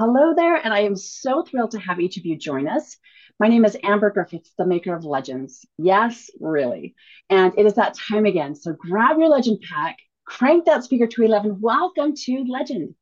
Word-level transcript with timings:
Hello 0.00 0.32
there, 0.34 0.56
and 0.56 0.72
I 0.72 0.80
am 0.80 0.96
so 0.96 1.42
thrilled 1.42 1.72
to 1.72 1.78
have 1.78 2.00
each 2.00 2.16
of 2.16 2.24
you 2.24 2.34
join 2.34 2.66
us. 2.66 2.96
My 3.38 3.48
name 3.48 3.66
is 3.66 3.76
Amber 3.82 4.08
Griffiths, 4.08 4.50
the 4.56 4.64
maker 4.64 4.94
of 4.94 5.04
legends. 5.04 5.66
Yes, 5.76 6.30
really. 6.40 6.94
And 7.28 7.52
it 7.58 7.66
is 7.66 7.74
that 7.74 7.98
time 8.08 8.24
again. 8.24 8.54
So 8.54 8.72
grab 8.72 9.18
your 9.18 9.28
legend 9.28 9.58
pack, 9.60 9.98
crank 10.24 10.64
that 10.64 10.84
speaker 10.84 11.06
to 11.06 11.22
11. 11.22 11.60
Welcome 11.60 12.14
to 12.16 12.44
Legend. 12.48 12.94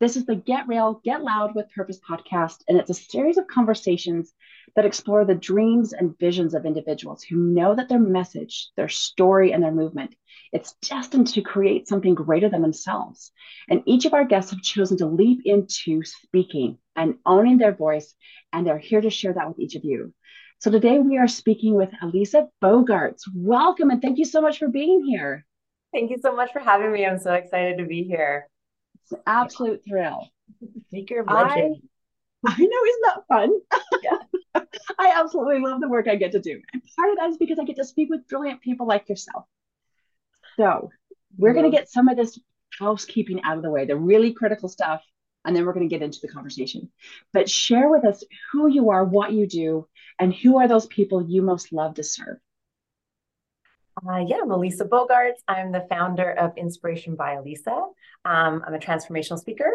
This 0.00 0.16
is 0.16 0.24
the 0.24 0.34
Get 0.34 0.66
Real, 0.66 0.98
Get 1.04 1.22
Loud 1.22 1.54
with 1.54 1.70
Purpose 1.74 2.00
podcast, 2.00 2.62
and 2.66 2.78
it's 2.78 2.88
a 2.88 2.94
series 2.94 3.36
of 3.36 3.46
conversations 3.46 4.32
that 4.74 4.86
explore 4.86 5.26
the 5.26 5.34
dreams 5.34 5.92
and 5.92 6.18
visions 6.18 6.54
of 6.54 6.64
individuals 6.64 7.22
who 7.22 7.36
know 7.36 7.74
that 7.74 7.90
their 7.90 7.98
message, 7.98 8.70
their 8.78 8.88
story, 8.88 9.52
and 9.52 9.62
their 9.62 9.72
movement 9.72 10.14
it's 10.52 10.72
destined 10.80 11.26
to 11.28 11.42
create 11.42 11.86
something 11.86 12.14
greater 12.14 12.48
than 12.48 12.62
themselves. 12.62 13.30
And 13.68 13.82
each 13.84 14.06
of 14.06 14.14
our 14.14 14.24
guests 14.24 14.50
have 14.52 14.62
chosen 14.62 14.96
to 14.96 15.06
leap 15.06 15.42
into 15.44 16.02
speaking 16.02 16.78
and 16.96 17.18
owning 17.26 17.58
their 17.58 17.74
voice, 17.74 18.14
and 18.54 18.66
they're 18.66 18.78
here 18.78 19.02
to 19.02 19.10
share 19.10 19.34
that 19.34 19.48
with 19.48 19.58
each 19.58 19.76
of 19.76 19.84
you. 19.84 20.14
So 20.60 20.70
today 20.70 20.98
we 20.98 21.18
are 21.18 21.28
speaking 21.28 21.74
with 21.74 21.90
Elisa 22.02 22.48
Boogaerts. 22.64 23.24
Welcome 23.34 23.90
and 23.90 24.00
thank 24.00 24.16
you 24.16 24.24
so 24.24 24.40
much 24.40 24.58
for 24.58 24.68
being 24.68 25.04
here. 25.04 25.44
Thank 25.92 26.10
you 26.10 26.16
so 26.22 26.34
much 26.34 26.52
for 26.52 26.60
having 26.60 26.90
me. 26.90 27.04
I'm 27.04 27.18
so 27.18 27.34
excited 27.34 27.76
to 27.78 27.84
be 27.84 28.02
here. 28.04 28.48
It's 29.10 29.18
an 29.18 29.22
absolute 29.26 29.82
thrill. 29.84 30.28
Speaker 30.88 31.20
of 31.20 31.26
legend. 31.26 31.82
I, 32.46 32.54
I 32.56 32.60
know, 32.60 32.84
isn't 32.88 33.02
that 33.06 33.26
fun? 33.28 33.52
Yeah. 34.02 34.62
I 34.98 35.14
absolutely 35.16 35.60
love 35.60 35.80
the 35.80 35.88
work 35.88 36.06
I 36.06 36.14
get 36.14 36.32
to 36.32 36.40
do. 36.40 36.60
And 36.72 36.82
part 36.96 37.10
of 37.10 37.16
that 37.18 37.30
is 37.30 37.36
because 37.36 37.58
I 37.58 37.64
get 37.64 37.76
to 37.76 37.84
speak 37.84 38.08
with 38.08 38.28
brilliant 38.28 38.60
people 38.60 38.86
like 38.86 39.08
yourself. 39.08 39.46
So 40.56 40.90
we're 41.36 41.54
going 41.54 41.70
to 41.70 41.76
get 41.76 41.90
some 41.90 42.08
of 42.08 42.16
this 42.16 42.38
housekeeping 42.78 43.42
out 43.42 43.56
of 43.56 43.62
the 43.62 43.70
way, 43.70 43.84
the 43.84 43.96
really 43.96 44.32
critical 44.32 44.68
stuff, 44.68 45.02
and 45.44 45.56
then 45.56 45.66
we're 45.66 45.72
going 45.72 45.88
to 45.88 45.94
get 45.94 46.04
into 46.04 46.20
the 46.22 46.28
conversation. 46.28 46.90
But 47.32 47.50
share 47.50 47.88
with 47.88 48.04
us 48.04 48.22
who 48.52 48.68
you 48.68 48.90
are, 48.90 49.04
what 49.04 49.32
you 49.32 49.46
do, 49.46 49.88
and 50.18 50.34
who 50.34 50.58
are 50.58 50.68
those 50.68 50.86
people 50.86 51.26
you 51.26 51.42
most 51.42 51.72
love 51.72 51.94
to 51.94 52.04
serve. 52.04 52.38
Uh, 54.08 54.24
yeah, 54.26 54.38
I'm 54.42 54.50
Elisa 54.50 54.86
Boogaerts. 54.86 55.42
I'm 55.46 55.72
the 55.72 55.86
founder 55.90 56.30
of 56.32 56.56
Inspiration 56.56 57.16
by 57.16 57.34
Elisa. 57.34 57.70
Um, 58.24 58.62
I'm 58.66 58.72
a 58.72 58.78
transformational 58.78 59.38
speaker 59.38 59.70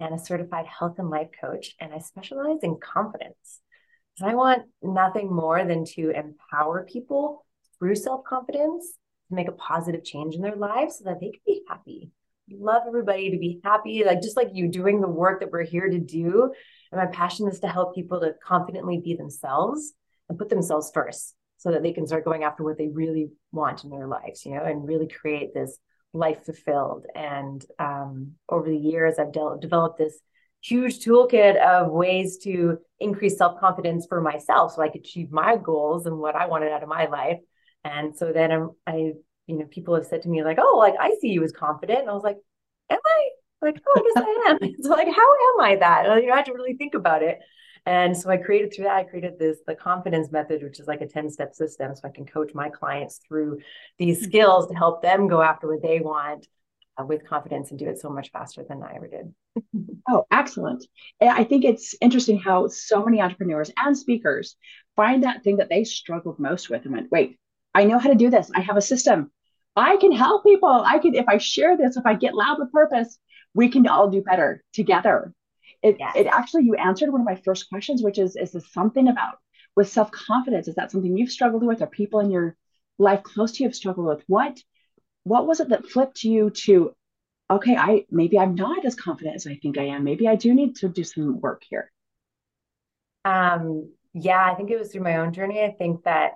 and 0.00 0.12
a 0.12 0.18
certified 0.18 0.66
health 0.66 0.98
and 0.98 1.10
life 1.10 1.28
coach, 1.40 1.76
and 1.78 1.94
I 1.94 1.98
specialize 1.98 2.58
in 2.62 2.78
confidence. 2.80 3.60
So 4.16 4.26
I 4.26 4.34
want 4.34 4.62
nothing 4.82 5.32
more 5.32 5.64
than 5.64 5.84
to 5.94 6.10
empower 6.10 6.86
people 6.90 7.44
through 7.78 7.94
self 7.94 8.24
confidence 8.24 8.94
to 9.28 9.36
make 9.36 9.46
a 9.46 9.52
positive 9.52 10.02
change 10.02 10.34
in 10.34 10.42
their 10.42 10.56
lives 10.56 10.98
so 10.98 11.04
that 11.04 11.20
they 11.20 11.30
can 11.30 11.40
be 11.46 11.62
happy. 11.68 12.10
Love 12.50 12.82
everybody 12.88 13.30
to 13.30 13.38
be 13.38 13.60
happy, 13.62 14.02
like 14.04 14.22
just 14.22 14.36
like 14.36 14.48
you 14.54 14.66
doing 14.66 15.00
the 15.00 15.06
work 15.06 15.38
that 15.38 15.52
we're 15.52 15.62
here 15.62 15.88
to 15.88 15.98
do. 16.00 16.52
And 16.90 17.00
my 17.00 17.06
passion 17.06 17.46
is 17.46 17.60
to 17.60 17.68
help 17.68 17.94
people 17.94 18.20
to 18.20 18.34
confidently 18.44 19.00
be 19.04 19.14
themselves 19.14 19.92
and 20.28 20.36
put 20.36 20.48
themselves 20.48 20.90
first 20.92 21.36
so 21.58 21.70
that 21.72 21.82
they 21.82 21.92
can 21.92 22.06
start 22.06 22.24
going 22.24 22.44
after 22.44 22.64
what 22.64 22.78
they 22.78 22.88
really 22.88 23.30
want 23.52 23.84
in 23.84 23.90
their 23.90 24.06
lives, 24.06 24.46
you 24.46 24.54
know, 24.54 24.64
and 24.64 24.88
really 24.88 25.08
create 25.08 25.52
this 25.52 25.78
life 26.12 26.44
fulfilled. 26.44 27.04
And 27.14 27.64
um, 27.78 28.32
over 28.48 28.68
the 28.68 28.76
years, 28.76 29.18
I've 29.18 29.32
de- 29.32 29.58
developed 29.60 29.98
this 29.98 30.18
huge 30.62 31.00
toolkit 31.00 31.56
of 31.56 31.92
ways 31.92 32.38
to 32.38 32.78
increase 32.98 33.36
self 33.38 33.60
confidence 33.60 34.06
for 34.08 34.20
myself 34.20 34.72
so 34.72 34.82
I 34.82 34.88
could 34.88 35.02
achieve 35.02 35.30
my 35.30 35.56
goals 35.56 36.06
and 36.06 36.18
what 36.18 36.34
I 36.34 36.46
wanted 36.46 36.72
out 36.72 36.82
of 36.82 36.88
my 36.88 37.06
life 37.06 37.38
and 37.84 38.16
so 38.16 38.32
then 38.32 38.52
I'm, 38.52 38.70
I, 38.86 39.12
you 39.46 39.58
know, 39.58 39.64
people 39.66 39.94
have 39.94 40.06
said 40.06 40.22
to 40.22 40.28
me 40.28 40.42
like, 40.44 40.58
oh, 40.60 40.76
like 40.78 40.94
I 40.98 41.16
see 41.20 41.28
you 41.28 41.42
as 41.44 41.52
confident. 41.52 42.00
And 42.00 42.10
I 42.10 42.12
was 42.12 42.22
like, 42.22 42.36
am 42.90 42.98
I? 43.04 43.28
Like, 43.62 43.80
oh, 43.86 43.94
I 43.96 44.02
guess 44.02 44.24
I 44.24 44.50
am. 44.50 44.74
so 44.82 44.90
like, 44.90 45.08
how 45.08 45.54
am 45.54 45.60
I 45.60 45.76
that? 45.80 46.06
And, 46.06 46.22
you 46.22 46.28
know, 46.28 46.34
I 46.34 46.36
had 46.36 46.46
to 46.46 46.52
really 46.52 46.74
think 46.74 46.94
about 46.94 47.22
it. 47.22 47.38
And 47.88 48.14
so 48.14 48.28
I 48.28 48.36
created 48.36 48.74
through 48.74 48.84
that, 48.84 48.96
I 48.96 49.04
created 49.04 49.38
this, 49.38 49.60
the 49.66 49.74
confidence 49.74 50.30
method, 50.30 50.62
which 50.62 50.78
is 50.78 50.86
like 50.86 51.00
a 51.00 51.06
10 51.06 51.30
step 51.30 51.54
system. 51.54 51.94
So 51.94 52.02
I 52.04 52.10
can 52.10 52.26
coach 52.26 52.52
my 52.52 52.68
clients 52.68 53.18
through 53.26 53.60
these 53.96 54.18
mm-hmm. 54.18 54.26
skills 54.26 54.68
to 54.68 54.74
help 54.74 55.00
them 55.00 55.26
go 55.26 55.40
after 55.40 55.68
what 55.68 55.80
they 55.80 55.98
want 55.98 56.46
uh, 57.00 57.06
with 57.06 57.26
confidence 57.26 57.70
and 57.70 57.78
do 57.78 57.88
it 57.88 57.98
so 57.98 58.10
much 58.10 58.30
faster 58.30 58.62
than 58.62 58.82
I 58.82 58.96
ever 58.96 59.08
did. 59.08 59.34
oh, 60.10 60.26
excellent. 60.30 60.84
I 61.18 61.44
think 61.44 61.64
it's 61.64 61.94
interesting 62.02 62.38
how 62.38 62.68
so 62.68 63.02
many 63.02 63.22
entrepreneurs 63.22 63.70
and 63.78 63.96
speakers 63.96 64.56
find 64.94 65.22
that 65.22 65.42
thing 65.42 65.56
that 65.56 65.70
they 65.70 65.84
struggled 65.84 66.38
most 66.38 66.68
with 66.68 66.84
and 66.84 66.92
went, 66.92 67.10
wait, 67.10 67.38
I 67.74 67.84
know 67.84 67.98
how 67.98 68.10
to 68.10 68.14
do 68.16 68.28
this. 68.28 68.50
I 68.54 68.60
have 68.60 68.76
a 68.76 68.82
system. 68.82 69.32
I 69.76 69.96
can 69.96 70.12
help 70.12 70.44
people. 70.44 70.68
I 70.68 70.98
can, 70.98 71.14
if 71.14 71.26
I 71.26 71.38
share 71.38 71.74
this, 71.78 71.96
if 71.96 72.04
I 72.04 72.12
get 72.12 72.34
loud 72.34 72.58
with 72.58 72.70
purpose, 72.70 73.18
we 73.54 73.70
can 73.70 73.86
all 73.86 74.10
do 74.10 74.20
better 74.20 74.62
together. 74.74 75.32
It, 75.82 75.96
yes. 75.98 76.12
it 76.16 76.26
actually, 76.26 76.64
you 76.64 76.74
answered 76.74 77.10
one 77.10 77.20
of 77.20 77.26
my 77.26 77.36
first 77.36 77.68
questions, 77.68 78.02
which 78.02 78.18
is, 78.18 78.36
is 78.36 78.52
this 78.52 78.72
something 78.72 79.08
about 79.08 79.38
with 79.76 79.88
self 79.88 80.10
confidence? 80.10 80.68
Is 80.68 80.74
that 80.74 80.90
something 80.90 81.16
you've 81.16 81.30
struggled 81.30 81.64
with, 81.64 81.82
or 81.82 81.86
people 81.86 82.20
in 82.20 82.30
your 82.30 82.56
life 82.98 83.22
close 83.22 83.52
to 83.52 83.62
you 83.62 83.68
have 83.68 83.76
struggled 83.76 84.06
with? 84.06 84.24
What, 84.26 84.58
what 85.24 85.46
was 85.46 85.60
it 85.60 85.68
that 85.68 85.86
flipped 85.86 86.24
you 86.24 86.50
to, 86.50 86.94
okay, 87.50 87.76
I 87.76 88.06
maybe 88.10 88.38
I'm 88.38 88.54
not 88.54 88.84
as 88.84 88.94
confident 88.94 89.36
as 89.36 89.46
I 89.46 89.56
think 89.56 89.78
I 89.78 89.84
am. 89.84 90.04
Maybe 90.04 90.26
I 90.26 90.36
do 90.36 90.54
need 90.54 90.76
to 90.76 90.88
do 90.88 91.04
some 91.04 91.40
work 91.40 91.62
here. 91.68 91.92
Um, 93.24 93.92
yeah, 94.14 94.50
I 94.50 94.54
think 94.54 94.70
it 94.70 94.78
was 94.78 94.90
through 94.90 95.02
my 95.02 95.16
own 95.16 95.32
journey. 95.32 95.62
I 95.62 95.70
think 95.70 96.04
that 96.04 96.32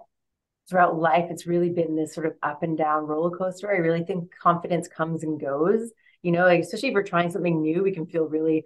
throughout 0.68 0.98
life, 0.98 1.26
it's 1.30 1.46
really 1.46 1.70
been 1.70 1.96
this 1.96 2.14
sort 2.14 2.26
of 2.26 2.34
up 2.42 2.62
and 2.62 2.78
down 2.78 3.06
roller 3.06 3.36
coaster. 3.36 3.70
I 3.70 3.78
really 3.78 4.04
think 4.04 4.30
confidence 4.40 4.88
comes 4.88 5.24
and 5.24 5.40
goes. 5.40 5.90
You 6.22 6.32
know, 6.32 6.44
like, 6.44 6.60
especially 6.60 6.90
if 6.90 6.94
we're 6.94 7.02
trying 7.02 7.30
something 7.30 7.60
new, 7.60 7.82
we 7.82 7.92
can 7.92 8.06
feel 8.06 8.26
really 8.26 8.64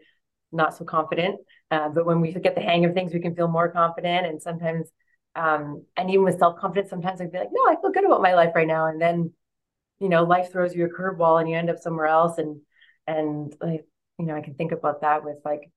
not 0.52 0.76
so 0.76 0.84
confident. 0.84 1.40
Uh, 1.70 1.88
but 1.88 2.06
when 2.06 2.20
we 2.20 2.32
get 2.32 2.54
the 2.54 2.60
hang 2.60 2.84
of 2.84 2.94
things, 2.94 3.12
we 3.12 3.20
can 3.20 3.34
feel 3.34 3.48
more 3.48 3.70
confident. 3.70 4.26
And 4.26 4.40
sometimes, 4.40 4.88
um, 5.34 5.84
and 5.96 6.10
even 6.10 6.24
with 6.24 6.38
self 6.38 6.58
confidence, 6.58 6.90
sometimes 6.90 7.20
I'd 7.20 7.32
be 7.32 7.38
like, 7.38 7.48
no, 7.52 7.62
I 7.70 7.76
feel 7.80 7.90
good 7.92 8.04
about 8.04 8.22
my 8.22 8.34
life 8.34 8.52
right 8.54 8.66
now. 8.66 8.86
And 8.86 9.00
then, 9.00 9.32
you 9.98 10.08
know, 10.08 10.24
life 10.24 10.52
throws 10.52 10.74
you 10.74 10.86
a 10.86 10.88
curveball 10.88 11.40
and 11.40 11.48
you 11.48 11.56
end 11.56 11.70
up 11.70 11.78
somewhere 11.78 12.06
else. 12.06 12.38
And, 12.38 12.60
and 13.06 13.54
like, 13.60 13.86
you 14.18 14.26
know, 14.26 14.36
I 14.36 14.40
can 14.40 14.54
think 14.54 14.72
about 14.72 15.02
that 15.02 15.24
with 15.24 15.38
like 15.44 15.70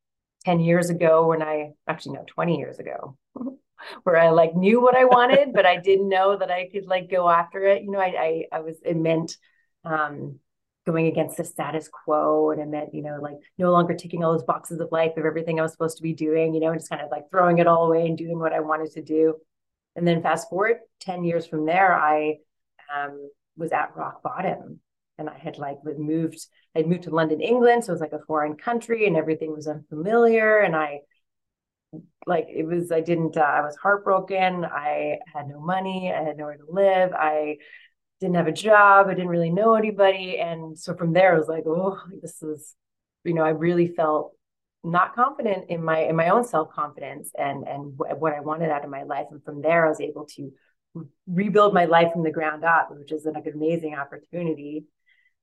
10 0.45 0.59
years 0.59 0.89
ago 0.89 1.27
when 1.27 1.41
I 1.41 1.71
actually, 1.87 2.13
no, 2.13 2.25
20 2.27 2.57
years 2.57 2.79
ago. 2.79 3.17
where 4.03 4.17
I 4.17 4.29
like 4.29 4.55
knew 4.55 4.81
what 4.81 4.97
I 4.97 5.05
wanted, 5.05 5.53
but 5.53 5.65
I 5.65 5.77
didn't 5.77 6.09
know 6.09 6.37
that 6.37 6.51
I 6.51 6.67
could 6.69 6.85
like 6.85 7.09
go 7.09 7.29
after 7.29 7.65
it. 7.65 7.83
You 7.83 7.91
know, 7.91 7.99
I 7.99 8.05
I, 8.51 8.57
I 8.57 8.59
was 8.59 8.77
it 8.83 8.97
meant 8.97 9.37
um, 9.85 10.39
going 10.91 11.07
against 11.07 11.37
the 11.37 11.43
status 11.43 11.87
quo, 11.87 12.51
and 12.51 12.61
it 12.61 12.67
meant 12.67 12.93
you 12.93 13.01
know 13.01 13.19
like 13.21 13.37
no 13.57 13.71
longer 13.71 13.93
ticking 13.93 14.23
all 14.23 14.33
those 14.33 14.43
boxes 14.43 14.79
of 14.79 14.91
life 14.91 15.17
of 15.17 15.25
everything 15.25 15.59
I 15.59 15.63
was 15.63 15.71
supposed 15.71 15.97
to 15.97 16.03
be 16.03 16.13
doing. 16.13 16.53
You 16.53 16.61
know, 16.61 16.71
and 16.71 16.79
just 16.79 16.89
kind 16.89 17.01
of 17.01 17.11
like 17.11 17.29
throwing 17.29 17.59
it 17.59 17.67
all 17.67 17.87
away 17.87 18.05
and 18.05 18.17
doing 18.17 18.39
what 18.39 18.53
I 18.53 18.59
wanted 18.59 18.91
to 18.93 19.01
do. 19.01 19.35
And 19.95 20.07
then 20.07 20.21
fast 20.21 20.49
forward 20.49 20.77
ten 20.99 21.23
years 21.23 21.45
from 21.45 21.65
there, 21.65 21.93
I 21.93 22.37
um, 22.93 23.29
was 23.57 23.71
at 23.71 23.95
rock 23.95 24.23
bottom, 24.23 24.79
and 25.17 25.29
I 25.29 25.37
had 25.37 25.57
like 25.57 25.77
moved. 25.83 26.45
I'd 26.75 26.87
moved 26.87 27.03
to 27.03 27.09
London, 27.09 27.41
England, 27.41 27.83
so 27.83 27.91
it 27.91 27.95
was 27.95 28.01
like 28.01 28.13
a 28.13 28.25
foreign 28.25 28.55
country, 28.55 29.07
and 29.07 29.17
everything 29.17 29.51
was 29.51 29.67
unfamiliar, 29.67 30.59
and 30.59 30.75
I 30.75 31.01
like 32.25 32.47
it 32.49 32.65
was 32.65 32.91
i 32.91 33.01
didn't 33.01 33.37
uh, 33.37 33.41
i 33.41 33.61
was 33.61 33.75
heartbroken 33.77 34.65
i 34.65 35.17
had 35.33 35.47
no 35.47 35.59
money 35.59 36.13
i 36.13 36.21
had 36.21 36.37
nowhere 36.37 36.57
to 36.57 36.71
live 36.71 37.11
i 37.13 37.57
didn't 38.19 38.35
have 38.35 38.47
a 38.47 38.51
job 38.51 39.07
i 39.07 39.13
didn't 39.13 39.29
really 39.29 39.49
know 39.49 39.75
anybody 39.75 40.39
and 40.39 40.77
so 40.77 40.93
from 40.95 41.13
there 41.13 41.33
i 41.33 41.37
was 41.37 41.47
like 41.47 41.63
oh 41.65 41.97
this 42.21 42.41
is 42.41 42.75
you 43.23 43.33
know 43.33 43.43
i 43.43 43.49
really 43.49 43.87
felt 43.87 44.33
not 44.83 45.13
confident 45.13 45.69
in 45.69 45.83
my 45.83 45.99
in 45.99 46.15
my 46.15 46.29
own 46.29 46.43
self-confidence 46.43 47.31
and 47.37 47.67
and 47.67 47.93
what 47.97 48.33
i 48.33 48.39
wanted 48.39 48.69
out 48.69 48.83
of 48.83 48.89
my 48.89 49.03
life 49.03 49.27
and 49.31 49.43
from 49.43 49.61
there 49.61 49.85
i 49.85 49.89
was 49.89 50.01
able 50.01 50.25
to 50.25 50.51
rebuild 51.27 51.73
my 51.73 51.85
life 51.85 52.11
from 52.11 52.23
the 52.23 52.31
ground 52.31 52.63
up 52.63 52.89
which 52.91 53.11
is 53.11 53.25
like 53.25 53.45
an 53.45 53.53
amazing 53.53 53.95
opportunity 53.95 54.85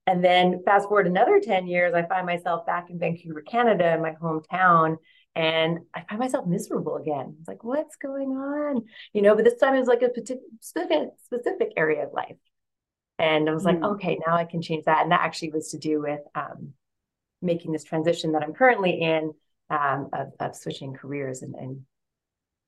and 0.05 0.23
then 0.23 0.61
fast 0.65 0.87
forward 0.87 1.07
another 1.07 1.39
10 1.39 1.67
years 1.67 1.93
i 1.93 2.03
find 2.03 2.25
myself 2.25 2.65
back 2.65 2.89
in 2.89 2.99
vancouver 2.99 3.41
canada 3.41 3.93
in 3.93 4.01
my 4.01 4.13
hometown 4.21 4.97
and 5.37 5.81
I 5.93 6.01
find 6.09 6.19
myself 6.19 6.47
miserable 6.47 6.95
again. 6.95 7.35
It's 7.37 7.47
like, 7.47 7.63
what's 7.63 7.95
going 7.95 8.29
on? 8.29 8.85
You 9.13 9.21
know, 9.21 9.35
but 9.35 9.45
this 9.45 9.59
time 9.59 9.75
it 9.75 9.79
was 9.79 9.87
like 9.87 10.01
a 10.01 10.09
specific 10.09 11.09
specific 11.23 11.73
area 11.77 12.07
of 12.07 12.11
life. 12.11 12.37
And 13.19 13.49
I 13.49 13.53
was 13.53 13.65
like, 13.65 13.79
mm. 13.79 13.93
okay, 13.93 14.19
now 14.25 14.35
I 14.35 14.45
can 14.45 14.61
change 14.61 14.85
that. 14.85 15.01
And 15.01 15.11
that 15.11 15.21
actually 15.21 15.51
was 15.51 15.71
to 15.71 15.77
do 15.77 16.01
with 16.01 16.21
um, 16.35 16.73
making 17.41 17.71
this 17.71 17.83
transition 17.83 18.33
that 18.33 18.43
I'm 18.43 18.53
currently 18.53 19.01
in 19.01 19.33
um, 19.69 20.09
of, 20.13 20.31
of, 20.39 20.55
switching 20.55 20.93
careers 20.93 21.41
and, 21.41 21.55
and, 21.55 21.81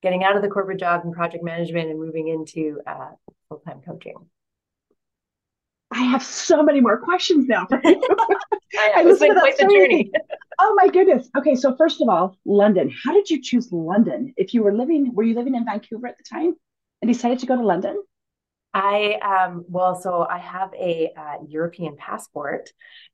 getting 0.01 0.23
out 0.23 0.35
of 0.37 0.41
the 0.41 0.47
corporate 0.47 0.79
job 0.79 1.01
and 1.03 1.13
project 1.13 1.43
management 1.43 1.89
and 1.89 1.99
moving 1.99 2.29
into 2.29 2.79
uh, 2.87 3.09
full 3.49 3.59
time 3.59 3.81
coaching. 3.85 4.15
I 5.91 6.03
have 6.03 6.23
so 6.23 6.63
many 6.63 6.79
more 6.79 6.97
questions 6.97 7.47
now. 7.47 7.67
I, 7.71 8.93
I 8.97 9.03
was 9.03 9.19
like 9.19 9.33
quite 9.33 9.57
the 9.57 9.63
journey. 9.63 10.11
oh 10.59 10.73
my 10.75 10.87
goodness. 10.87 11.29
Okay, 11.37 11.55
so 11.55 11.75
first 11.75 12.01
of 12.01 12.09
all, 12.09 12.37
London. 12.45 12.93
How 13.03 13.13
did 13.13 13.29
you 13.29 13.41
choose 13.41 13.71
London? 13.71 14.33
If 14.37 14.53
you 14.53 14.63
were 14.63 14.73
living, 14.73 15.13
were 15.13 15.23
you 15.23 15.35
living 15.35 15.55
in 15.55 15.65
Vancouver 15.65 16.07
at 16.07 16.17
the 16.17 16.23
time 16.23 16.55
and 17.01 17.11
decided 17.11 17.39
to 17.39 17.45
go 17.45 17.55
to 17.55 17.63
London? 17.63 18.01
I 18.73 19.13
um 19.15 19.65
well, 19.67 19.99
so 19.99 20.27
I 20.29 20.37
have 20.37 20.71
a 20.73 21.11
uh, 21.17 21.37
European 21.47 21.95
passport, 21.97 22.69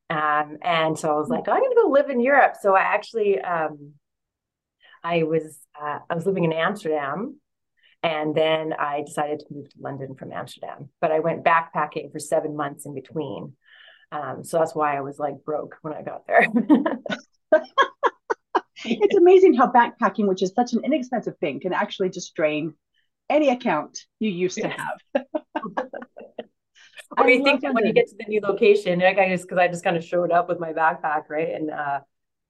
um, 0.09 0.57
and 0.61 0.97
so 0.99 1.09
I 1.09 1.17
was 1.17 1.29
like, 1.29 1.45
oh, 1.47 1.51
I'm 1.51 1.59
going 1.59 1.71
to 1.71 1.81
go 1.81 1.89
live 1.89 2.09
in 2.09 2.19
Europe. 2.19 2.55
So 2.61 2.75
I 2.75 2.81
actually 2.81 3.39
um 3.39 3.93
I 5.03 5.23
was 5.23 5.57
uh, 5.81 5.99
I 6.09 6.15
was 6.15 6.25
living 6.25 6.43
in 6.43 6.51
Amsterdam, 6.53 7.39
and 8.03 8.35
then 8.35 8.73
I 8.73 9.03
decided 9.05 9.39
to 9.39 9.45
move 9.49 9.69
to 9.69 9.79
London 9.79 10.15
from 10.15 10.33
Amsterdam. 10.33 10.89
But 10.99 11.11
I 11.11 11.19
went 11.19 11.45
backpacking 11.45 12.11
for 12.11 12.19
seven 12.19 12.55
months 12.55 12.85
in 12.85 12.93
between, 12.93 13.53
um, 14.11 14.43
so 14.43 14.59
that's 14.59 14.75
why 14.75 14.97
I 14.97 15.01
was 15.01 15.19
like 15.19 15.35
broke 15.45 15.77
when 15.81 15.93
I 15.93 16.01
got 16.01 16.27
there. 16.27 16.47
it's 18.83 19.15
amazing 19.15 19.53
how 19.53 19.71
backpacking, 19.71 20.27
which 20.27 20.43
is 20.43 20.53
such 20.53 20.73
an 20.73 20.83
inexpensive 20.83 21.37
thing, 21.37 21.59
can 21.59 21.73
actually 21.73 22.09
just 22.09 22.35
drain 22.35 22.73
any 23.29 23.49
account 23.49 23.99
you 24.19 24.29
used 24.29 24.57
to 24.57 24.67
have. 24.67 25.25
What 27.09 27.27
do 27.27 27.31
you 27.33 27.43
think 27.43 27.61
that 27.61 27.73
when 27.73 27.85
you 27.85 27.93
get 27.93 28.07
to 28.07 28.15
the 28.17 28.25
new 28.27 28.41
location, 28.41 28.99
like 28.99 29.17
I 29.17 29.29
just 29.29 29.43
because 29.43 29.57
I 29.57 29.67
just 29.67 29.83
kind 29.83 29.95
of 29.97 30.03
showed 30.03 30.31
up 30.31 30.47
with 30.49 30.59
my 30.59 30.73
backpack, 30.73 31.29
right? 31.29 31.49
And 31.49 31.69
uh 31.71 31.99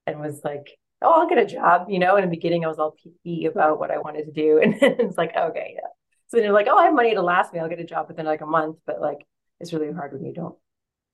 and 0.07 0.19
was 0.19 0.41
like, 0.43 0.67
Oh, 1.01 1.11
I'll 1.21 1.29
get 1.29 1.37
a 1.37 1.45
job, 1.45 1.87
you 1.89 1.99
know. 1.99 2.15
In 2.15 2.23
the 2.23 2.29
beginning 2.29 2.65
I 2.65 2.69
was 2.69 2.79
all 2.79 2.91
peaky 2.91 3.45
about 3.45 3.79
what 3.79 3.91
I 3.91 3.97
wanted 3.99 4.25
to 4.25 4.31
do. 4.31 4.59
And 4.63 4.75
it's 4.81 5.17
like, 5.17 5.35
okay, 5.35 5.73
yeah. 5.75 5.89
So 6.27 6.37
then 6.37 6.45
you're 6.45 6.53
like, 6.53 6.67
oh, 6.69 6.77
I 6.77 6.85
have 6.85 6.93
money 6.95 7.13
to 7.13 7.21
last 7.21 7.53
me, 7.53 7.59
I'll 7.59 7.69
get 7.69 7.79
a 7.79 7.85
job 7.85 8.07
within 8.07 8.25
like 8.25 8.41
a 8.41 8.45
month. 8.45 8.77
But 8.85 9.01
like 9.01 9.25
it's 9.59 9.73
really 9.73 9.91
hard 9.91 10.13
when 10.13 10.25
you 10.25 10.33
don't 10.33 10.55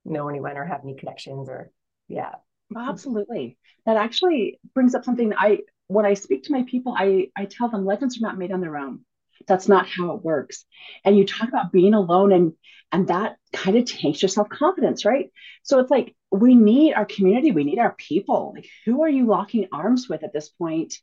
know 0.06 0.30
anyone 0.30 0.58
or 0.58 0.66
have 0.66 0.82
any 0.84 0.96
connections 0.96 1.50
or 1.50 1.72
yeah. 2.08 2.36
Absolutely. 2.76 3.58
That 3.86 3.98
actually 3.98 4.60
brings 4.74 4.96
up 4.96 5.04
something 5.04 5.34
I 5.38 5.60
when 5.88 6.06
I 6.06 6.14
speak 6.14 6.44
to 6.44 6.54
my 6.54 6.64
people, 6.64 6.96
I 6.98 7.28
I 7.36 7.46
tell 7.46 7.70
them 7.70 7.86
legends 7.86 8.18
are 8.18 8.22
not 8.22 8.38
made 8.38 8.52
on 8.52 8.62
their 8.62 8.78
own. 8.78 9.02
That's 9.48 9.68
not 9.68 9.88
how 9.88 10.12
it 10.16 10.24
works. 10.24 10.66
And 11.04 11.18
you 11.18 11.26
talk 11.26 11.50
about 11.50 11.72
being 11.72 11.94
alone 11.94 12.32
and 12.32 12.54
and 12.94 13.08
that 13.08 13.38
kind 13.54 13.78
of 13.78 13.86
takes 13.86 14.22
your 14.22 14.28
self-confidence, 14.28 15.06
right? 15.06 15.32
So 15.64 15.80
it's 15.80 15.92
like 15.92 16.14
we 16.30 16.56
need 16.56 16.94
our 16.94 17.06
community, 17.06 17.52
we 17.52 17.64
need 17.64 17.80
our 17.80 17.94
people. 17.94 18.54
Like 18.56 18.68
who 18.86 19.04
are 19.04 19.10
you 19.10 19.26
locking 19.26 19.68
arms 19.72 20.10
with 20.10 20.24
at 20.24 20.34
this 20.34 20.50
point? 20.50 20.96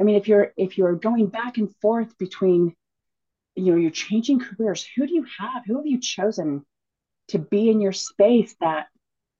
I 0.00 0.04
mean, 0.04 0.16
if 0.16 0.28
you're 0.28 0.52
if 0.56 0.76
you're 0.76 0.94
going 0.94 1.26
back 1.26 1.58
and 1.58 1.74
forth 1.76 2.16
between 2.18 2.74
you 3.56 3.72
know, 3.72 3.78
you're 3.78 3.90
changing 3.90 4.38
careers, 4.38 4.86
who 4.94 5.06
do 5.06 5.14
you 5.14 5.26
have? 5.38 5.64
Who 5.66 5.78
have 5.78 5.86
you 5.86 5.98
chosen 5.98 6.64
to 7.28 7.38
be 7.38 7.70
in 7.70 7.80
your 7.80 7.92
space 7.92 8.54
that 8.60 8.86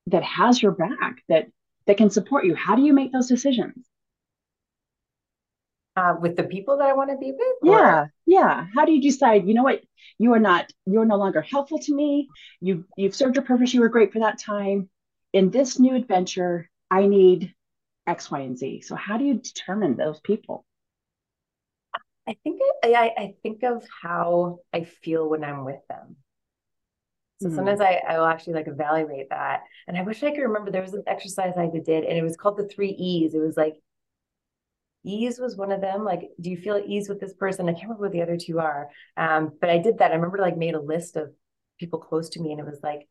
that 0.07 0.23
has 0.23 0.61
your 0.63 0.73
back, 0.73 1.23
that 1.29 1.49
that 1.87 1.99
can 1.99 2.11
support 2.11 2.47
you? 2.47 2.55
How 2.55 2.77
do 2.77 2.83
you 2.83 2.93
make 2.93 3.13
those 3.13 3.29
decisions? 3.29 3.87
Uh, 5.97 6.15
with 6.21 6.37
the 6.37 6.45
people 6.45 6.79
that 6.79 6.89
I 6.89 6.93
want 6.93 7.11
to 7.11 7.17
be 7.17 7.33
with? 7.33 7.57
Yeah, 7.63 8.01
or? 8.01 8.13
yeah. 8.27 8.67
How 8.75 8.85
do 8.85 8.93
you 8.93 9.01
decide? 9.01 9.47
You 9.47 9.55
know 9.55 9.63
what? 9.63 9.83
You 10.19 10.35
are 10.35 10.41
not. 10.41 10.71
You 10.87 11.01
are 11.01 11.07
no 11.07 11.17
longer 11.17 11.41
helpful 11.41 11.79
to 11.81 11.95
me. 11.95 12.29
You 12.61 12.85
you've 12.97 13.15
served 13.15 13.37
your 13.37 13.45
purpose. 13.45 13.75
You 13.75 13.81
were 13.81 13.89
great 13.89 14.13
for 14.13 14.21
that 14.21 14.39
time. 14.39 14.89
In 15.33 15.51
this 15.51 15.79
new 15.79 15.95
adventure, 15.95 16.71
I 16.91 17.07
need 17.07 17.55
X, 18.07 18.31
Y, 18.31 18.41
and 18.41 18.57
Z. 18.57 18.83
So 18.83 18.95
how 18.95 19.17
do 19.19 19.25
you 19.25 19.35
determine 19.35 19.97
those 19.97 20.21
people? 20.21 20.65
I 22.29 22.37
think 22.43 22.61
I, 22.83 23.13
I 23.17 23.35
think 23.43 23.63
of 23.63 23.85
how 24.03 24.59
I 24.73 24.85
feel 24.85 25.29
when 25.29 25.45
I'm 25.45 25.65
with 25.65 25.81
them. 25.89 26.17
So 27.41 27.49
mm-hmm. 27.49 27.57
sometimes 27.57 27.81
I, 27.81 28.01
I 28.09 28.19
will 28.19 28.27
actually 28.27 28.55
like 28.55 28.69
evaluate 28.69 29.29
that. 29.31 29.63
And 29.87 29.97
I 29.97 30.03
wish 30.03 30.23
I 30.23 30.31
could 30.31 30.43
remember 30.43 30.71
there 30.71 30.83
was 30.83 30.95
an 30.95 31.05
exercise 31.07 31.55
I 31.57 31.67
did 31.67 32.05
and 32.05 32.17
it 32.19 32.23
was 32.23 32.37
called 32.37 32.57
the 32.57 32.67
three 32.67 32.91
E's. 32.91 33.35
It 33.35 33.39
was 33.39 33.57
like 33.57 33.77
ease 35.07 35.39
was 35.39 35.57
one 35.57 35.73
of 35.73 35.81
them. 35.81 36.05
Like, 36.05 36.31
do 36.41 36.51
you 36.51 36.57
feel 36.57 36.77
at 36.77 36.87
ease 36.87 37.09
with 37.09 37.21
this 37.21 37.33
person? 37.35 37.69
I 37.69 37.73
can't 37.73 37.85
remember 37.85 38.03
what 38.05 38.13
the 38.13 38.23
other 38.23 38.37
two 38.37 38.59
are. 38.59 38.89
Um, 39.17 39.53
but 39.61 39.71
I 39.71 39.79
did 39.79 39.99
that. 39.99 40.11
I 40.11 40.15
remember 40.15 40.39
like 40.39 40.57
made 40.57 40.75
a 40.75 40.81
list 40.81 41.17
of 41.17 41.31
people 41.79 41.99
close 41.99 42.31
to 42.31 42.41
me 42.41 42.53
and 42.53 42.61
it 42.61 42.67
was 42.67 42.81
like, 42.83 43.09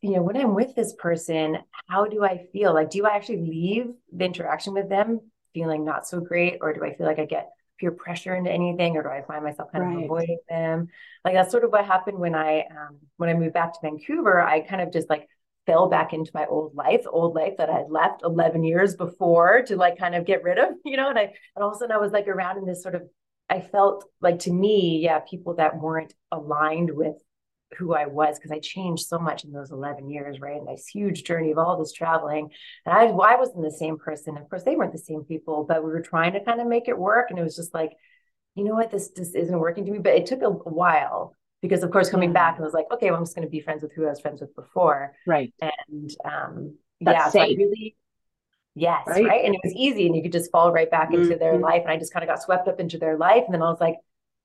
you 0.00 0.10
know, 0.10 0.22
when 0.22 0.36
I'm 0.36 0.54
with 0.54 0.74
this 0.74 0.94
person, 0.98 1.58
how 1.88 2.06
do 2.06 2.24
I 2.24 2.46
feel? 2.52 2.74
Like, 2.74 2.90
do 2.90 3.06
I 3.06 3.16
actually 3.16 3.42
leave 3.42 3.86
the 4.12 4.24
interaction 4.24 4.74
with 4.74 4.88
them 4.88 5.20
feeling 5.54 5.84
not 5.84 6.06
so 6.06 6.20
great? 6.20 6.58
Or 6.60 6.72
do 6.72 6.84
I 6.84 6.94
feel 6.94 7.06
like 7.06 7.18
I 7.18 7.24
get 7.24 7.50
peer 7.78 7.90
pressure 7.90 8.34
into 8.34 8.50
anything 8.50 8.96
or 8.96 9.02
do 9.02 9.08
I 9.08 9.22
find 9.22 9.42
myself 9.42 9.72
kind 9.72 9.84
right. 9.84 9.96
of 9.98 10.04
avoiding 10.04 10.38
them? 10.48 10.88
Like 11.24 11.34
that's 11.34 11.50
sort 11.50 11.64
of 11.64 11.72
what 11.72 11.84
happened 11.84 12.18
when 12.18 12.34
I 12.34 12.60
um, 12.70 12.98
when 13.16 13.30
I 13.30 13.34
moved 13.34 13.54
back 13.54 13.72
to 13.72 13.78
Vancouver. 13.82 14.42
I 14.42 14.60
kind 14.60 14.82
of 14.82 14.92
just 14.92 15.08
like 15.08 15.28
fell 15.66 15.88
back 15.88 16.12
into 16.12 16.30
my 16.34 16.46
old 16.46 16.74
life, 16.74 17.04
old 17.08 17.34
life 17.34 17.54
that 17.58 17.70
I 17.70 17.78
had 17.78 17.90
left 17.90 18.22
11 18.22 18.64
years 18.64 18.94
before 18.96 19.62
to 19.62 19.76
like 19.76 19.98
kind 19.98 20.14
of 20.14 20.24
get 20.24 20.42
rid 20.42 20.58
of, 20.58 20.74
you 20.84 20.96
know, 20.96 21.08
and 21.08 21.18
I, 21.18 21.22
and 21.22 21.62
all 21.62 21.70
of 21.70 21.76
a 21.76 21.78
sudden 21.78 21.94
I 21.94 21.98
was 22.00 22.12
like 22.12 22.28
around 22.28 22.58
in 22.58 22.66
this 22.66 22.82
sort 22.82 22.94
of, 22.94 23.02
I 23.48 23.60
felt 23.60 24.04
like 24.20 24.40
to 24.40 24.52
me, 24.52 25.00
yeah, 25.02 25.20
people 25.20 25.54
that 25.56 25.78
weren't 25.78 26.14
aligned 26.32 26.90
with 26.90 27.16
who 27.78 27.94
I 27.94 28.06
was 28.06 28.38
because 28.38 28.52
I 28.52 28.60
changed 28.60 29.06
so 29.06 29.18
much 29.18 29.44
in 29.44 29.52
those 29.52 29.70
11 29.70 30.08
years, 30.08 30.40
right? 30.40 30.56
And 30.56 30.68
this 30.68 30.86
huge 30.86 31.24
journey 31.24 31.50
of 31.50 31.58
all 31.58 31.78
this 31.78 31.92
traveling. 31.92 32.50
And 32.86 32.94
I, 32.96 33.06
I 33.06 33.36
wasn't 33.36 33.62
the 33.62 33.70
same 33.70 33.98
person. 33.98 34.36
Of 34.36 34.48
course, 34.48 34.62
they 34.62 34.76
weren't 34.76 34.92
the 34.92 34.98
same 34.98 35.24
people, 35.24 35.64
but 35.68 35.82
we 35.82 35.90
were 35.90 36.02
trying 36.02 36.34
to 36.34 36.44
kind 36.44 36.60
of 36.60 36.66
make 36.66 36.88
it 36.88 36.98
work. 36.98 37.30
And 37.30 37.38
it 37.38 37.42
was 37.42 37.56
just 37.56 37.74
like, 37.74 37.92
you 38.54 38.64
know 38.64 38.74
what, 38.74 38.90
this 38.90 39.10
just 39.10 39.34
isn't 39.34 39.58
working 39.58 39.84
to 39.86 39.92
me. 39.92 39.98
But 39.98 40.14
it 40.14 40.26
took 40.26 40.42
a, 40.42 40.46
a 40.46 40.50
while 40.50 41.34
because 41.64 41.82
of 41.82 41.90
course 41.90 42.10
coming 42.10 42.30
back 42.30 42.56
I 42.58 42.62
was 42.62 42.74
like 42.74 42.84
okay 42.92 43.10
well 43.10 43.18
i'm 43.18 43.24
just 43.24 43.34
going 43.34 43.46
to 43.48 43.50
be 43.50 43.60
friends 43.60 43.82
with 43.82 43.92
who 43.94 44.04
i 44.04 44.10
was 44.10 44.20
friends 44.20 44.42
with 44.42 44.54
before. 44.54 45.14
Right. 45.26 45.52
And 45.62 46.14
um 46.24 46.74
yeah 47.00 47.30
so 47.30 47.40
I 47.40 47.54
really 47.56 47.96
yes 48.74 49.04
right? 49.06 49.24
right? 49.24 49.44
and 49.46 49.54
it 49.54 49.60
was 49.64 49.72
easy 49.72 50.06
and 50.06 50.14
you 50.14 50.22
could 50.22 50.32
just 50.32 50.50
fall 50.50 50.72
right 50.72 50.90
back 50.90 51.10
mm-hmm. 51.10 51.22
into 51.22 51.36
their 51.36 51.54
mm-hmm. 51.54 51.64
life 51.64 51.80
and 51.82 51.90
i 51.90 51.96
just 51.96 52.12
kind 52.12 52.22
of 52.22 52.28
got 52.28 52.42
swept 52.42 52.68
up 52.68 52.80
into 52.80 52.98
their 52.98 53.16
life 53.16 53.44
and 53.46 53.54
then 53.54 53.62
i 53.62 53.70
was 53.70 53.80
like 53.80 53.96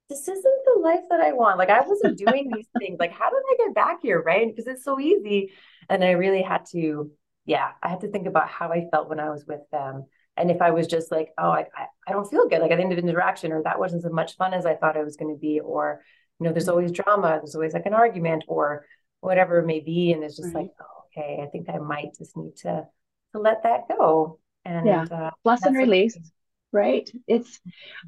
this 0.08 0.28
isn't 0.28 0.44
the 0.66 0.80
life 0.82 1.02
that 1.10 1.20
i 1.20 1.34
want. 1.34 1.58
Like 1.58 1.70
i 1.70 1.82
wasn't 1.82 2.18
doing 2.18 2.50
these 2.54 2.68
things. 2.80 2.98
Like 3.00 3.12
how 3.12 3.30
did 3.30 3.44
i 3.52 3.56
get 3.66 3.76
back 3.76 4.00
here 4.02 4.22
right? 4.22 4.48
Because 4.48 4.68
it's 4.68 4.86
so 4.86 5.00
easy. 5.00 5.52
And 5.90 6.04
i 6.04 6.12
really 6.12 6.42
had 6.42 6.66
to 6.72 7.12
yeah 7.46 7.72
i 7.84 7.90
had 7.90 8.02
to 8.02 8.08
think 8.08 8.28
about 8.28 8.48
how 8.48 8.72
i 8.72 8.86
felt 8.92 9.10
when 9.10 9.20
i 9.20 9.30
was 9.30 9.46
with 9.46 9.62
them. 9.72 10.06
And 10.40 10.50
if 10.50 10.62
I 10.62 10.72
was 10.72 10.88
just 10.88 11.12
like, 11.12 11.34
oh, 11.38 11.50
I, 11.50 11.66
I 12.08 12.14
don't 12.14 12.30
feel 12.30 12.48
good, 12.48 12.62
like 12.62 12.72
at 12.72 12.78
the 12.78 12.84
end 12.84 12.94
of 12.94 12.98
interaction, 12.98 13.52
or 13.52 13.62
that 13.64 13.78
wasn't 13.78 14.06
as 14.06 14.12
much 14.12 14.38
fun 14.38 14.54
as 14.54 14.66
I 14.66 14.76
thought 14.76 14.96
it 14.96 15.04
was 15.04 15.18
going 15.18 15.36
to 15.36 15.40
be, 15.40 15.60
or 15.60 16.02
you 16.40 16.46
know, 16.46 16.52
there's 16.52 16.70
always 16.70 16.92
drama, 16.92 17.40
there's 17.42 17.56
always 17.56 17.74
like 17.74 17.86
an 17.86 17.94
argument 17.94 18.44
or 18.48 18.86
whatever 19.20 19.60
it 19.60 19.66
may 19.66 19.80
be. 19.80 20.14
And 20.14 20.24
it's 20.24 20.38
just 20.38 20.54
right. 20.54 20.64
like, 20.64 20.72
oh, 20.82 21.04
okay, 21.18 21.42
I 21.44 21.48
think 21.48 21.70
I 21.70 21.78
might 21.78 22.16
just 22.18 22.36
need 22.38 22.56
to 22.58 22.88
to 23.34 23.40
let 23.40 23.64
that 23.64 23.88
go. 23.90 24.40
And 24.66 24.86
yeah, 24.86 25.06
uh, 25.12 25.30
bless 25.44 25.64
and 25.64 25.78
release. 25.78 26.18
Right. 26.72 27.10
It's 27.28 27.60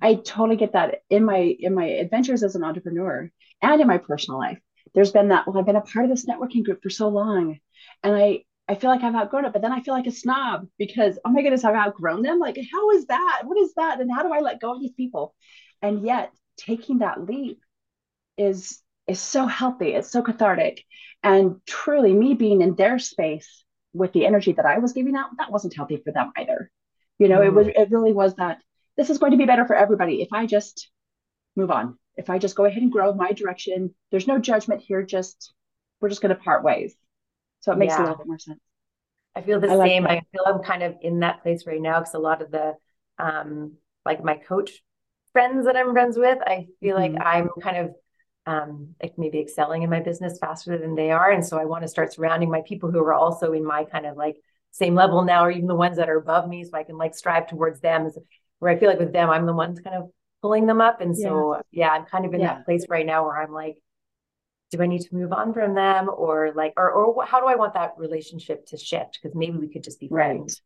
I 0.02 0.16
totally 0.16 0.56
get 0.56 0.74
that 0.74 1.00
in 1.10 1.26
my 1.26 1.56
in 1.60 1.74
my 1.74 1.86
adventures 1.86 2.44
as 2.44 2.56
an 2.56 2.64
entrepreneur 2.64 3.32
and 3.62 3.82
in 3.82 3.88
my 3.88 3.98
personal 3.98 4.40
life. 4.40 4.60
There's 4.94 5.12
been 5.12 5.30
that, 5.30 5.48
well, 5.48 5.58
I've 5.58 5.66
been 5.66 5.76
a 5.76 5.82
part 5.82 6.06
of 6.06 6.12
this 6.12 6.26
networking 6.26 6.64
group 6.64 6.82
for 6.84 6.90
so 6.90 7.08
long. 7.08 7.60
And 8.04 8.16
I 8.16 8.44
I 8.68 8.76
feel 8.76 8.90
like 8.90 9.04
I've 9.04 9.16
outgrown 9.16 9.46
it, 9.46 9.54
but 9.54 9.62
then 9.62 9.72
I 9.72 9.82
feel 9.82 9.94
like 9.94 10.08
a 10.08 10.12
snob 10.12 10.68
because 10.78 11.18
oh 11.26 11.32
my 11.32 11.42
goodness, 11.42 11.66
I've 11.66 11.76
outgrown 11.76 12.22
them. 12.22 12.40
Like, 12.40 12.58
how 12.72 12.92
is 12.92 13.08
that? 13.08 13.42
What 13.44 13.58
is 13.58 13.74
that? 13.76 14.00
And 14.00 14.12
how 14.12 14.24
do 14.24 14.32
I 14.32 14.40
let 14.40 14.62
go 14.62 14.74
of 14.74 14.80
these 14.80 14.94
people? 14.94 15.34
And 15.82 16.06
yet 16.06 16.32
taking 16.58 17.00
that 17.00 17.26
leap 17.26 17.62
is 18.38 18.82
is 19.08 19.20
so 19.20 19.46
healthy 19.46 19.94
it's 19.94 20.12
so 20.12 20.22
cathartic. 20.22 20.84
And 21.24 21.58
truly 21.68 22.14
me 22.14 22.34
being 22.34 22.62
in 22.62 22.76
their 22.76 22.98
space 22.98 23.64
with 23.94 24.14
the 24.14 24.26
energy 24.26 24.54
that 24.54 24.66
i 24.66 24.80
was 24.80 24.94
giving 24.94 25.16
out 25.16 25.30
that 25.38 25.52
wasn't 25.52 25.76
healthy 25.76 25.98
for 25.98 26.12
them 26.12 26.32
either. 26.38 26.72
You 27.20 27.28
know 27.28 27.40
mm. 27.40 27.48
it 27.48 27.54
was 27.54 27.68
it 27.68 27.92
really 27.92 28.14
was 28.14 28.36
that 28.36 28.60
this 28.98 29.10
is 29.10 29.18
going 29.18 29.32
to 29.32 29.38
be 29.38 29.46
better 29.46 29.66
for 29.66 29.76
everybody 29.76 30.22
if 30.22 30.30
i 30.34 30.46
just 30.46 30.90
move 31.56 31.72
on. 31.72 31.98
If 32.16 32.30
i 32.30 32.38
just 32.38 32.56
go 32.56 32.66
ahead 32.66 32.82
and 32.82 32.92
grow 32.92 33.14
my 33.14 33.32
direction 33.32 33.94
there's 34.12 34.28
no 34.28 34.40
judgment 34.40 34.82
here 34.82 35.04
just 35.04 35.54
we're 36.00 36.10
just 36.10 36.22
going 36.22 36.36
to 36.36 36.42
part 36.42 36.64
ways. 36.64 36.96
So 37.60 37.72
it 37.72 37.78
makes 37.78 37.94
yeah. 37.94 38.00
a 38.00 38.02
little 38.02 38.18
bit 38.18 38.28
more 38.28 38.40
sense. 38.40 38.60
I 39.36 39.42
feel 39.42 39.60
the 39.60 39.70
I 39.70 39.88
same. 39.88 40.04
like 40.04 40.20
i 40.20 40.22
feel 40.32 40.44
i'm 40.46 40.64
kind 40.64 40.84
of 40.84 40.96
in 41.02 41.20
that 41.20 41.42
place 41.42 41.66
right 41.66 41.82
now 41.82 42.00
because 42.00 42.14
a 42.14 42.20
lot 42.20 42.42
of 42.42 42.52
the 42.52 42.76
um 43.18 43.74
like 44.06 44.24
my 44.24 44.36
coach 44.36 44.72
friends 45.32 45.66
that 45.66 45.78
i'm 45.78 45.94
friends 45.94 46.18
with 46.18 46.40
i 46.46 46.68
feel 46.80 46.98
mm-hmm. 46.98 47.16
like 47.16 47.26
i'm 47.26 47.50
kind 47.62 47.78
of 47.78 47.96
um, 48.46 48.96
like 49.02 49.18
maybe 49.18 49.40
excelling 49.40 49.84
in 49.84 49.90
my 49.90 50.00
business 50.00 50.40
faster 50.40 50.78
than 50.78 50.96
they 50.96 51.12
are. 51.12 51.32
And 51.32 51.46
so 51.46 51.60
I 51.60 51.66
want 51.66 51.84
to 51.84 51.88
start 51.88 52.14
surrounding 52.14 52.50
my 52.50 52.62
people 52.68 52.92
who 52.92 53.00
are 53.00 53.14
also 53.14 53.54
in 53.54 53.66
my 53.66 53.84
kind 53.84 54.06
of 54.06 54.18
like 54.18 54.38
same 54.72 54.96
level 54.96 55.24
now, 55.24 55.46
or 55.46 55.52
even 55.52 55.68
the 55.68 55.76
ones 55.76 55.98
that 55.98 56.10
are 56.10 56.18
above 56.18 56.48
me, 56.48 56.64
so 56.64 56.72
I 56.74 56.84
can 56.84 56.98
like 56.98 57.16
strive 57.16 57.48
towards 57.48 57.82
them. 57.82 58.10
Where 58.60 58.72
I 58.72 58.80
feel 58.80 58.90
like 58.90 59.00
with 59.00 59.14
them, 59.14 59.30
I'm 59.30 59.46
the 59.46 59.54
ones 59.54 59.80
kind 59.80 59.96
of 59.96 60.10
pulling 60.42 60.66
them 60.66 60.82
up. 60.82 61.02
And 61.02 61.18
so, 61.18 61.62
yeah, 61.72 61.88
yeah 61.88 61.90
I'm 61.90 62.06
kind 62.06 62.26
of 62.26 62.34
in 62.34 62.42
yeah. 62.42 62.56
that 62.56 62.66
place 62.66 62.86
right 62.90 63.06
now 63.06 63.26
where 63.26 63.42
I'm 63.42 63.52
like, 63.52 63.78
do 64.72 64.82
I 64.82 64.88
need 64.88 65.02
to 65.02 65.16
move 65.16 65.34
on 65.34 65.54
from 65.54 65.76
them, 65.76 66.10
or 66.10 66.54
like, 66.56 66.74
or 66.78 66.90
or 66.92 67.26
how 67.26 67.42
do 67.42 67.48
I 67.48 67.56
want 67.56 67.74
that 67.74 67.94
relationship 67.98 68.66
to 68.68 68.78
shift? 68.78 69.20
Because 69.22 69.36
maybe 69.36 69.58
we 69.58 69.68
could 69.68 69.84
just 69.84 70.00
be 70.00 70.08
friends. 70.08 70.62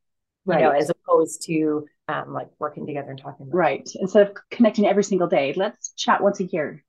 Right. 0.46 0.60
You 0.60 0.65
know, 0.65 0.72
as 0.72 0.91
opposed 0.91 1.44
to 1.48 1.88
um, 2.08 2.32
like 2.32 2.50
working 2.60 2.86
together 2.86 3.10
and 3.10 3.20
talking. 3.20 3.50
right. 3.50 3.89
Instead 3.96 4.27
of 4.27 4.38
connecting 4.51 4.86
every 4.86 5.03
single 5.03 5.27
day, 5.27 5.53
let's 5.58 5.91
chat 5.94 6.22
once 6.22 6.39
a 6.39 6.44
year 6.44 6.85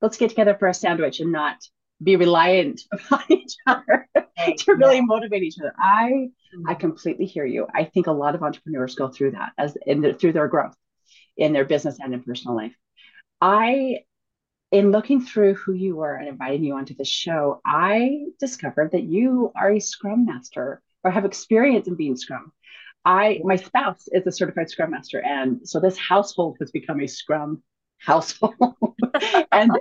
let's 0.00 0.16
get 0.16 0.30
together 0.30 0.56
for 0.58 0.68
a 0.68 0.74
sandwich 0.74 1.20
and 1.20 1.32
not 1.32 1.56
be 2.02 2.16
reliant 2.16 2.82
upon 2.92 3.22
each 3.28 3.56
other 3.66 4.08
right. 4.14 4.58
to 4.58 4.74
really 4.74 4.96
yeah. 4.96 5.02
motivate 5.04 5.42
each 5.42 5.58
other. 5.58 5.72
I 5.78 6.30
mm-hmm. 6.54 6.68
I 6.68 6.74
completely 6.74 7.26
hear 7.26 7.46
you. 7.46 7.66
I 7.74 7.84
think 7.84 8.06
a 8.06 8.12
lot 8.12 8.34
of 8.34 8.42
entrepreneurs 8.42 8.94
go 8.94 9.08
through 9.08 9.32
that 9.32 9.52
as 9.58 9.76
in 9.86 10.00
the, 10.00 10.14
through 10.14 10.32
their 10.32 10.48
growth 10.48 10.74
in 11.36 11.52
their 11.52 11.64
business 11.64 11.98
and 12.00 12.14
in 12.14 12.22
personal 12.22 12.56
life. 12.56 12.74
I 13.40 14.00
in 14.72 14.90
looking 14.90 15.20
through 15.20 15.54
who 15.54 15.72
you 15.72 15.96
were 15.96 16.16
and 16.16 16.28
inviting 16.28 16.64
you 16.64 16.74
onto 16.74 16.94
the 16.94 17.04
show, 17.04 17.60
I 17.64 18.24
discovered 18.40 18.92
that 18.92 19.04
you 19.04 19.52
are 19.54 19.70
a 19.70 19.80
Scrum 19.80 20.26
Master 20.26 20.82
or 21.04 21.10
have 21.10 21.24
experience 21.24 21.86
in 21.86 21.94
being 21.94 22.16
Scrum. 22.16 22.52
I 23.04 23.40
my 23.44 23.56
spouse 23.56 24.08
is 24.08 24.26
a 24.26 24.32
certified 24.32 24.68
Scrum 24.68 24.90
Master, 24.90 25.22
and 25.22 25.66
so 25.66 25.78
this 25.78 25.96
household 25.96 26.56
has 26.60 26.70
become 26.72 27.00
a 27.00 27.06
Scrum 27.06 27.62
household. 27.98 28.54
and 29.52 29.72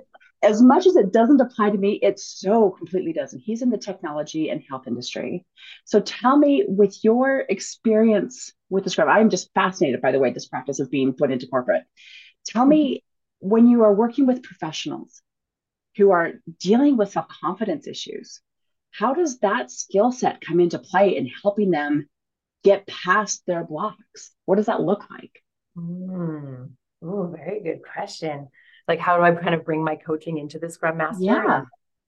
as 0.44 0.62
much 0.62 0.86
as 0.86 0.96
it 0.96 1.12
doesn't 1.12 1.42
apply 1.42 1.72
to 1.72 1.78
me, 1.78 2.00
it 2.02 2.20
so 2.20 2.70
completely 2.70 3.14
doesn't. 3.14 3.40
He's 3.40 3.62
in 3.62 3.70
the 3.70 3.78
technology 3.78 4.50
and 4.50 4.62
health 4.70 4.88
industry. 4.88 5.46
So 5.86 6.00
tell 6.00 6.38
me, 6.38 6.64
with 6.68 7.04
your 7.04 7.40
experience 7.50 8.54
with 8.70 8.84
the 8.84 8.90
Scrum, 8.90 9.10
I'm 9.10 9.30
just 9.30 9.52
fascinated 9.54 10.02
by 10.02 10.12
the 10.12 10.20
way 10.20 10.32
this 10.32 10.48
practice 10.48 10.80
is 10.80 10.88
being 10.88 11.14
put 11.14 11.32
into 11.32 11.48
corporate. 11.48 11.84
Tell 12.46 12.66
me, 12.66 13.04
when 13.40 13.68
you 13.68 13.84
are 13.84 13.94
working 13.94 14.28
with 14.28 14.44
professionals 14.44 15.22
who 15.98 16.12
are 16.12 16.34
dealing 16.60 16.98
with 16.98 17.12
self 17.12 17.28
confidence 17.28 17.88
issues, 17.88 18.42
how 18.92 19.14
does 19.14 19.40
that 19.40 19.72
skill 19.72 20.12
set 20.12 20.42
come 20.42 20.60
into 20.60 20.80
play 20.80 21.18
in 21.18 21.28
helping 21.42 21.72
them 21.72 22.08
get 22.64 22.88
past 22.88 23.44
their 23.48 23.64
blocks? 23.64 24.32
What 24.46 24.56
does 24.56 24.68
that 24.68 24.82
look 24.82 25.10
like? 25.10 25.42
Mm. 25.78 26.72
Oh, 27.06 27.32
very 27.36 27.62
good 27.62 27.82
question. 27.94 28.48
Like, 28.88 29.00
how 29.00 29.18
do 29.18 29.24
I 29.24 29.32
kind 29.32 29.54
of 29.54 29.64
bring 29.64 29.84
my 29.84 29.96
coaching 29.96 30.40
into 30.40 30.58
the 30.58 30.70
Scrum 30.70 30.98
Master? 30.98 31.24
Yeah. 31.24 31.62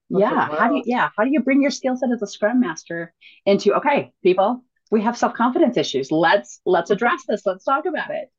Yeah. 0.09 0.47
How 0.47 0.69
do 0.69 0.75
you, 0.75 0.83
yeah. 0.85 1.09
How 1.15 1.23
do 1.23 1.29
you 1.31 1.41
bring 1.41 1.61
your 1.61 1.69
skill 1.71 1.95
set 1.95 2.11
as 2.11 2.21
a 2.21 2.27
Scrum 2.27 2.59
Master 2.59 3.13
into, 3.45 3.75
okay, 3.75 4.11
people, 4.23 4.63
we 4.89 5.01
have 5.01 5.17
self-confidence 5.17 5.77
issues. 5.77 6.11
Let's, 6.11 6.61
let's 6.65 6.89
address 6.89 7.23
this. 7.27 7.43
Let's 7.45 7.63
talk 7.63 7.85
about 7.85 8.09
it. 8.11 8.31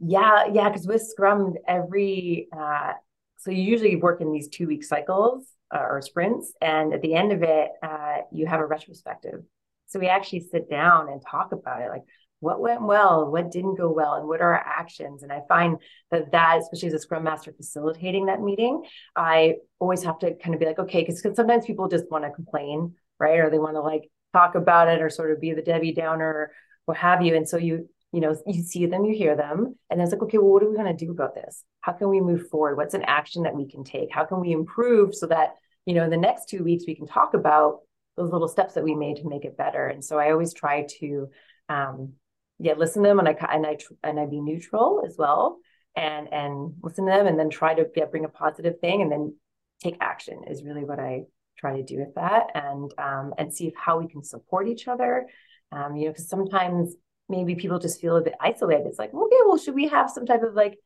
Yeah. 0.00 0.46
Yeah. 0.52 0.70
Cause 0.70 0.86
with 0.86 1.02
Scrum, 1.02 1.54
every, 1.66 2.48
uh, 2.56 2.94
so 3.36 3.50
you 3.50 3.62
usually 3.62 3.96
work 3.96 4.20
in 4.20 4.32
these 4.32 4.48
two 4.48 4.66
week 4.66 4.82
cycles 4.82 5.46
uh, 5.72 5.80
or 5.80 6.02
sprints. 6.02 6.52
And 6.60 6.94
at 6.94 7.02
the 7.02 7.14
end 7.14 7.30
of 7.30 7.42
it, 7.42 7.68
uh, 7.82 8.18
you 8.32 8.46
have 8.46 8.60
a 8.60 8.66
retrospective. 8.66 9.42
So 9.86 9.98
we 9.98 10.08
actually 10.08 10.48
sit 10.50 10.68
down 10.68 11.08
and 11.08 11.20
talk 11.20 11.52
about 11.52 11.82
it. 11.82 11.90
Like, 11.90 12.04
what 12.40 12.60
went 12.60 12.82
well, 12.82 13.30
what 13.30 13.50
didn't 13.50 13.76
go 13.76 13.90
well, 13.90 14.14
and 14.14 14.28
what 14.28 14.40
are 14.40 14.54
our 14.54 14.64
actions. 14.64 15.22
And 15.22 15.32
I 15.32 15.42
find 15.48 15.78
that 16.10 16.32
that, 16.32 16.58
especially 16.58 16.88
as 16.88 16.94
a 16.94 16.98
scrum 16.98 17.24
master 17.24 17.52
facilitating 17.52 18.26
that 18.26 18.40
meeting, 18.40 18.82
I 19.16 19.56
always 19.78 20.02
have 20.04 20.18
to 20.20 20.34
kind 20.34 20.54
of 20.54 20.60
be 20.60 20.66
like, 20.66 20.78
okay, 20.78 21.02
because 21.02 21.20
sometimes 21.34 21.66
people 21.66 21.88
just 21.88 22.10
want 22.10 22.24
to 22.24 22.30
complain, 22.30 22.94
right? 23.18 23.38
Or 23.38 23.50
they 23.50 23.58
want 23.58 23.74
to 23.74 23.80
like 23.80 24.10
talk 24.32 24.54
about 24.54 24.88
it 24.88 25.02
or 25.02 25.10
sort 25.10 25.32
of 25.32 25.40
be 25.40 25.52
the 25.52 25.62
Debbie 25.62 25.92
Downer 25.92 26.26
or 26.26 26.52
what 26.84 26.96
have 26.96 27.22
you. 27.22 27.34
And 27.34 27.48
so 27.48 27.56
you, 27.56 27.88
you 28.12 28.20
know, 28.20 28.36
you 28.46 28.62
see 28.62 28.86
them, 28.86 29.04
you 29.04 29.14
hear 29.14 29.36
them, 29.36 29.74
and 29.90 30.00
it's 30.00 30.12
like, 30.12 30.22
okay, 30.22 30.38
well, 30.38 30.52
what 30.52 30.62
are 30.62 30.70
we 30.70 30.76
going 30.76 30.96
to 30.96 31.04
do 31.04 31.10
about 31.10 31.34
this? 31.34 31.64
How 31.80 31.92
can 31.92 32.08
we 32.08 32.20
move 32.20 32.48
forward? 32.48 32.76
What's 32.76 32.94
an 32.94 33.02
action 33.02 33.42
that 33.42 33.54
we 33.54 33.68
can 33.68 33.84
take? 33.84 34.10
How 34.10 34.24
can 34.24 34.40
we 34.40 34.52
improve 34.52 35.14
so 35.14 35.26
that, 35.26 35.54
you 35.86 35.94
know, 35.94 36.04
in 36.04 36.10
the 36.10 36.16
next 36.16 36.48
two 36.48 36.62
weeks 36.62 36.84
we 36.86 36.94
can 36.94 37.06
talk 37.06 37.34
about 37.34 37.80
those 38.16 38.32
little 38.32 38.48
steps 38.48 38.74
that 38.74 38.84
we 38.84 38.94
made 38.94 39.16
to 39.16 39.28
make 39.28 39.44
it 39.44 39.56
better. 39.56 39.86
And 39.86 40.04
so 40.04 40.18
I 40.18 40.32
always 40.32 40.52
try 40.52 40.86
to 41.00 41.28
um, 41.68 42.14
yeah, 42.58 42.74
listen 42.76 43.02
to 43.02 43.08
them 43.08 43.18
and 43.18 43.28
I 43.28 43.36
and 43.52 43.66
I 43.66 43.78
and 44.02 44.18
I 44.18 44.26
be 44.26 44.40
neutral 44.40 45.02
as 45.06 45.16
well. 45.18 45.58
And 45.96 46.32
and 46.32 46.74
listen 46.82 47.06
to 47.06 47.12
them 47.12 47.26
and 47.26 47.38
then 47.38 47.50
try 47.50 47.74
to 47.74 47.86
yeah, 47.96 48.06
bring 48.06 48.24
a 48.24 48.28
positive 48.28 48.80
thing 48.80 49.02
and 49.02 49.10
then 49.10 49.34
take 49.82 49.96
action 50.00 50.42
is 50.48 50.64
really 50.64 50.84
what 50.84 50.98
I 50.98 51.22
try 51.56 51.76
to 51.76 51.82
do 51.82 51.98
with 51.98 52.14
that. 52.14 52.46
And 52.54 52.92
um, 52.98 53.34
and 53.38 53.52
see 53.52 53.68
if 53.68 53.74
how 53.76 53.98
we 53.98 54.08
can 54.08 54.22
support 54.22 54.68
each 54.68 54.88
other. 54.88 55.26
Um, 55.70 55.96
you 55.96 56.06
know, 56.06 56.12
because 56.12 56.28
sometimes 56.28 56.94
maybe 57.28 57.54
people 57.54 57.78
just 57.78 58.00
feel 58.00 58.16
a 58.16 58.22
bit 58.22 58.34
isolated. 58.40 58.86
It's 58.86 58.98
like, 58.98 59.12
okay, 59.12 59.36
well, 59.46 59.58
should 59.58 59.74
we 59.74 59.88
have 59.88 60.10
some 60.10 60.24
type 60.26 60.42
of 60.42 60.54
like 60.54 60.78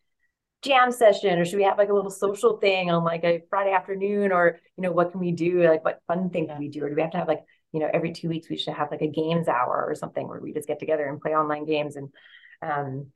jam 0.62 0.92
session 0.92 1.38
or 1.38 1.44
should 1.44 1.56
we 1.56 1.64
have 1.64 1.78
like 1.78 1.88
a 1.88 1.94
little 1.94 2.10
social 2.10 2.56
thing 2.58 2.90
on 2.90 3.02
like 3.04 3.24
a 3.24 3.42
Friday 3.50 3.72
afternoon 3.72 4.30
or 4.30 4.60
you 4.76 4.82
know 4.82 4.92
what 4.92 5.10
can 5.10 5.20
we 5.20 5.32
do? 5.32 5.62
Like 5.68 5.84
what 5.84 6.00
fun 6.06 6.30
thing 6.30 6.48
can 6.48 6.58
we 6.58 6.68
do? 6.68 6.84
Or 6.84 6.88
do 6.88 6.94
we 6.94 7.02
have 7.02 7.10
to 7.12 7.18
have 7.18 7.28
like 7.28 7.44
you 7.72 7.80
know 7.80 7.88
every 7.92 8.12
two 8.12 8.28
weeks 8.28 8.48
we 8.48 8.56
should 8.56 8.74
have 8.74 8.90
like 8.90 9.02
a 9.02 9.08
games 9.08 9.48
hour 9.48 9.84
or 9.88 9.94
something 9.94 10.28
where 10.28 10.40
we 10.40 10.52
just 10.52 10.68
get 10.68 10.78
together 10.78 11.06
and 11.06 11.20
play 11.20 11.34
online 11.34 11.64
games 11.64 11.96
and 11.96 12.08
um 12.62 13.06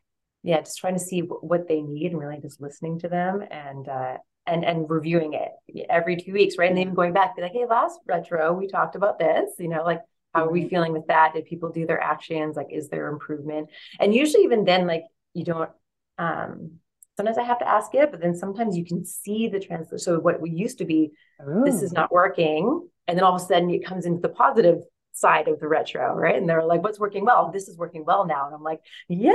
yeah 0.42 0.60
just 0.60 0.78
trying 0.78 0.94
to 0.94 1.00
see 1.00 1.20
what 1.20 1.68
they 1.68 1.82
need 1.82 2.12
and 2.12 2.20
really 2.20 2.40
just 2.40 2.60
listening 2.60 2.98
to 2.98 3.08
them 3.08 3.42
and 3.50 3.88
uh 3.88 4.16
and 4.46 4.64
and 4.64 4.88
reviewing 4.88 5.34
it 5.34 5.50
every 5.90 6.16
two 6.16 6.32
weeks 6.32 6.56
right? 6.58 6.70
And 6.70 6.78
even 6.78 6.94
going 6.94 7.12
back 7.12 7.36
be 7.36 7.42
like 7.42 7.52
hey 7.52 7.66
last 7.66 7.98
retro 8.06 8.52
we 8.52 8.66
talked 8.66 8.96
about 8.96 9.18
this 9.18 9.50
you 9.58 9.68
know 9.68 9.82
like 9.82 10.00
how 10.36 10.44
are 10.44 10.52
we 10.52 10.60
mm-hmm. 10.60 10.68
feeling 10.68 10.92
with 10.92 11.06
that? 11.06 11.32
Did 11.32 11.46
people 11.46 11.70
do 11.70 11.86
their 11.86 12.00
actions? 12.00 12.56
Like 12.56 12.66
is 12.70 12.90
there 12.90 13.08
improvement? 13.08 13.70
And 13.98 14.14
usually 14.14 14.44
even 14.44 14.64
then 14.64 14.86
like 14.86 15.04
you 15.32 15.44
don't 15.44 15.70
um 16.18 16.72
sometimes 17.16 17.38
I 17.38 17.42
have 17.42 17.58
to 17.60 17.68
ask 17.68 17.94
it, 17.94 18.10
but 18.10 18.20
then 18.20 18.34
sometimes 18.34 18.76
you 18.76 18.84
can 18.84 19.04
see 19.04 19.48
the 19.48 19.60
translation. 19.60 19.98
So 19.98 20.18
what 20.20 20.40
we 20.40 20.50
used 20.50 20.78
to 20.78 20.84
be, 20.84 21.12
Ooh. 21.42 21.62
this 21.64 21.82
is 21.82 21.92
oh. 21.92 22.00
not 22.00 22.12
working 22.12 22.88
and 23.08 23.16
then 23.16 23.24
all 23.24 23.34
of 23.34 23.42
a 23.42 23.44
sudden 23.44 23.70
it 23.70 23.84
comes 23.84 24.06
into 24.06 24.20
the 24.20 24.28
positive 24.28 24.82
side 25.12 25.48
of 25.48 25.60
the 25.60 25.68
retro, 25.68 26.14
right? 26.14 26.36
And 26.36 26.48
they're 26.48 26.64
like, 26.64 26.82
what's 26.82 27.00
working 27.00 27.24
well? 27.24 27.50
This 27.52 27.68
is 27.68 27.78
working 27.78 28.04
well 28.04 28.26
now. 28.26 28.46
And 28.46 28.54
I'm 28.54 28.62
like, 28.62 28.80
yes, 29.08 29.34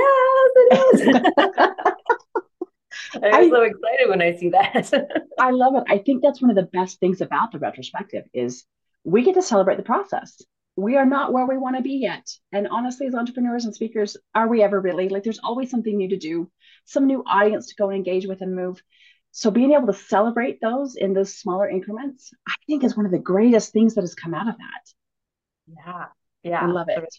it 0.56 0.94
is. 0.94 1.34
I'm 3.22 3.50
so 3.50 3.62
excited 3.62 4.08
when 4.08 4.22
I 4.22 4.36
see 4.36 4.50
that. 4.50 4.92
I 5.38 5.50
love 5.50 5.74
it. 5.74 5.84
I 5.88 5.98
think 5.98 6.22
that's 6.22 6.40
one 6.40 6.50
of 6.50 6.56
the 6.56 6.62
best 6.62 7.00
things 7.00 7.20
about 7.20 7.52
the 7.52 7.58
retrospective 7.58 8.24
is 8.32 8.64
we 9.04 9.24
get 9.24 9.34
to 9.34 9.42
celebrate 9.42 9.76
the 9.76 9.82
process. 9.82 10.40
We 10.76 10.96
are 10.96 11.04
not 11.06 11.32
where 11.32 11.46
we 11.46 11.58
want 11.58 11.76
to 11.76 11.82
be 11.82 11.94
yet. 11.94 12.26
And 12.50 12.66
honestly, 12.68 13.06
as 13.06 13.14
entrepreneurs 13.14 13.66
and 13.66 13.74
speakers, 13.74 14.16
are 14.34 14.48
we 14.48 14.62
ever 14.62 14.80
really? 14.80 15.08
Like 15.08 15.22
there's 15.22 15.40
always 15.42 15.70
something 15.70 15.96
new 15.96 16.08
to 16.08 16.16
do, 16.16 16.50
some 16.86 17.06
new 17.06 17.22
audience 17.26 17.68
to 17.68 17.74
go 17.74 17.88
and 17.90 17.96
engage 17.96 18.26
with 18.26 18.40
and 18.40 18.56
move. 18.56 18.82
So 19.32 19.50
being 19.50 19.72
able 19.72 19.86
to 19.86 19.94
celebrate 19.94 20.60
those 20.60 20.96
in 20.96 21.14
those 21.14 21.34
smaller 21.34 21.68
increments 21.68 22.32
i 22.46 22.54
think 22.66 22.84
is 22.84 22.96
one 22.96 23.06
of 23.06 23.12
the 23.12 23.18
greatest 23.18 23.72
things 23.72 23.94
that 23.94 24.02
has 24.02 24.14
come 24.14 24.34
out 24.34 24.48
of 24.48 24.56
that. 24.58 24.92
Yeah 25.66 26.04
yeah. 26.42 26.60
I 26.60 26.66
love 26.66 26.88
it. 26.88 27.14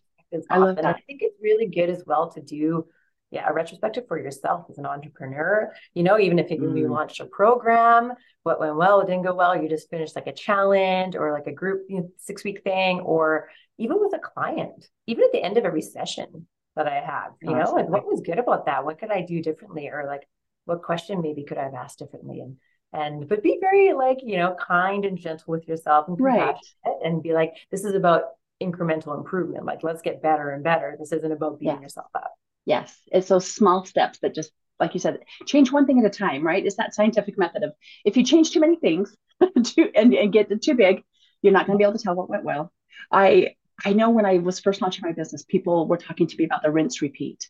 I 0.49 0.57
love 0.57 0.75
that 0.77 0.85
i 0.85 0.93
think 0.93 1.21
it's 1.21 1.37
really 1.41 1.67
good 1.67 1.89
as 1.89 2.03
well 2.05 2.31
to 2.31 2.41
do 2.41 2.85
yeah 3.33 3.49
a 3.49 3.53
retrospective 3.53 4.07
for 4.07 4.19
yourself 4.19 4.65
as 4.69 4.77
an 4.77 4.85
entrepreneur. 4.85 5.73
You 5.93 6.03
know 6.03 6.19
even 6.19 6.39
if 6.39 6.49
you, 6.51 6.57
mm. 6.59 6.77
you 6.77 6.87
launched 6.87 7.19
a 7.19 7.25
program 7.25 8.13
what 8.43 8.59
went 8.59 8.75
well 8.75 8.97
what 8.97 9.07
didn't 9.07 9.23
go 9.23 9.33
well 9.33 9.61
you 9.61 9.67
just 9.67 9.89
finished 9.89 10.15
like 10.15 10.27
a 10.27 10.33
challenge 10.33 11.15
or 11.15 11.31
like 11.33 11.47
a 11.47 11.51
group 11.51 11.85
you 11.89 11.97
know, 11.97 12.09
six 12.17 12.43
week 12.43 12.63
thing 12.63 12.99
or 12.99 13.49
even 13.77 13.99
with 13.99 14.13
a 14.13 14.19
client 14.19 14.87
even 15.07 15.23
at 15.23 15.31
the 15.31 15.41
end 15.41 15.57
of 15.57 15.65
every 15.65 15.81
session 15.81 16.47
that 16.75 16.87
i 16.87 16.95
have 16.95 17.31
you 17.41 17.51
know 17.51 17.71
what 17.71 18.05
was 18.05 18.21
good 18.21 18.39
about 18.39 18.65
that? 18.67 18.85
What 18.85 18.99
could 18.99 19.11
i 19.11 19.21
do 19.21 19.41
differently? 19.41 19.87
Or 19.89 20.05
like 20.05 20.27
what 20.65 20.81
question 20.81 21.21
maybe 21.21 21.43
could 21.43 21.57
I 21.57 21.63
have 21.63 21.73
asked 21.73 21.99
differently? 21.99 22.39
And 22.39 22.57
and 22.93 23.27
but 23.27 23.41
be 23.41 23.57
very 23.59 23.93
like 23.93 24.19
you 24.21 24.37
know 24.37 24.55
kind 24.55 25.05
and 25.05 25.17
gentle 25.17 25.51
with 25.51 25.67
yourself 25.67 26.07
and 26.07 26.19
right. 26.19 26.55
and 27.03 27.23
be 27.23 27.33
like 27.33 27.53
this 27.71 27.83
is 27.83 27.95
about 27.95 28.23
incremental 28.61 29.17
improvement. 29.17 29.65
Like 29.65 29.83
let's 29.83 30.01
get 30.01 30.21
better 30.21 30.51
and 30.51 30.63
better. 30.63 30.95
This 30.99 31.11
isn't 31.11 31.31
about 31.31 31.59
beating 31.59 31.75
yes. 31.75 31.81
yourself 31.83 32.07
up 32.15 32.33
yes. 32.65 32.95
It's 33.11 33.27
those 33.27 33.49
small 33.49 33.85
steps 33.85 34.19
that 34.19 34.35
just 34.35 34.51
like 34.79 34.93
you 34.93 34.99
said 34.99 35.19
change 35.45 35.71
one 35.71 35.85
thing 35.85 35.99
at 35.99 36.05
a 36.05 36.09
time 36.09 36.45
right? 36.45 36.65
It's 36.65 36.77
that 36.77 36.95
scientific 36.95 37.37
method 37.37 37.63
of 37.63 37.73
if 38.05 38.17
you 38.17 38.23
change 38.23 38.51
too 38.51 38.59
many 38.59 38.75
things 38.75 39.15
too, 39.63 39.89
and, 39.95 40.13
and 40.13 40.33
get 40.33 40.49
too 40.61 40.75
big 40.75 41.03
you're 41.41 41.53
not 41.53 41.67
going 41.67 41.77
to 41.77 41.81
be 41.81 41.83
able 41.83 41.97
to 41.97 42.03
tell 42.03 42.15
what 42.15 42.29
went 42.29 42.43
well. 42.43 42.71
I 43.11 43.55
i 43.83 43.91
know 43.91 44.11
when 44.11 44.25
i 44.25 44.37
was 44.37 44.59
first 44.59 44.81
launching 44.81 45.01
my 45.03 45.13
business 45.13 45.43
people 45.43 45.87
were 45.87 45.97
talking 45.97 46.27
to 46.27 46.37
me 46.37 46.45
about 46.45 46.61
the 46.61 46.71
rinse 46.71 47.01
repeat. 47.01 47.49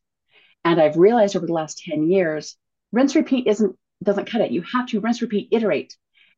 And 0.63 0.79
i've 0.81 0.97
realized 0.97 1.35
over 1.35 1.45
the 1.45 1.53
last 1.53 1.83
10 1.89 2.09
years 2.09 2.57
rinse 2.91 3.15
repeat 3.15 3.47
isn't 3.47 3.75
doesn't 4.03 4.29
cut 4.29 4.41
it. 4.41 4.51
You 4.51 4.63
have 4.73 4.87
to 4.87 4.99
rinse 4.99 5.21
repeat 5.21 5.49
iterate. 5.51 5.95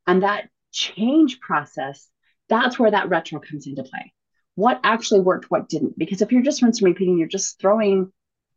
And 0.08 0.24
that 0.24 0.50
change 0.72 1.40
process 1.40 2.08
that's 2.48 2.78
where 2.78 2.92
that 2.92 3.10
retro 3.10 3.40
comes 3.40 3.66
into 3.66 3.84
play. 3.84 4.14
What 4.54 4.80
actually 4.84 5.22
worked 5.22 5.50
what 5.50 5.68
didn't? 5.68 5.98
Because 5.98 6.22
if 6.22 6.32
you're 6.32 6.44
just 6.44 6.62
rinse 6.62 6.80
and 6.80 6.88
repeating 6.88 7.18
you're 7.18 7.28
just 7.28 7.60
throwing 7.60 8.12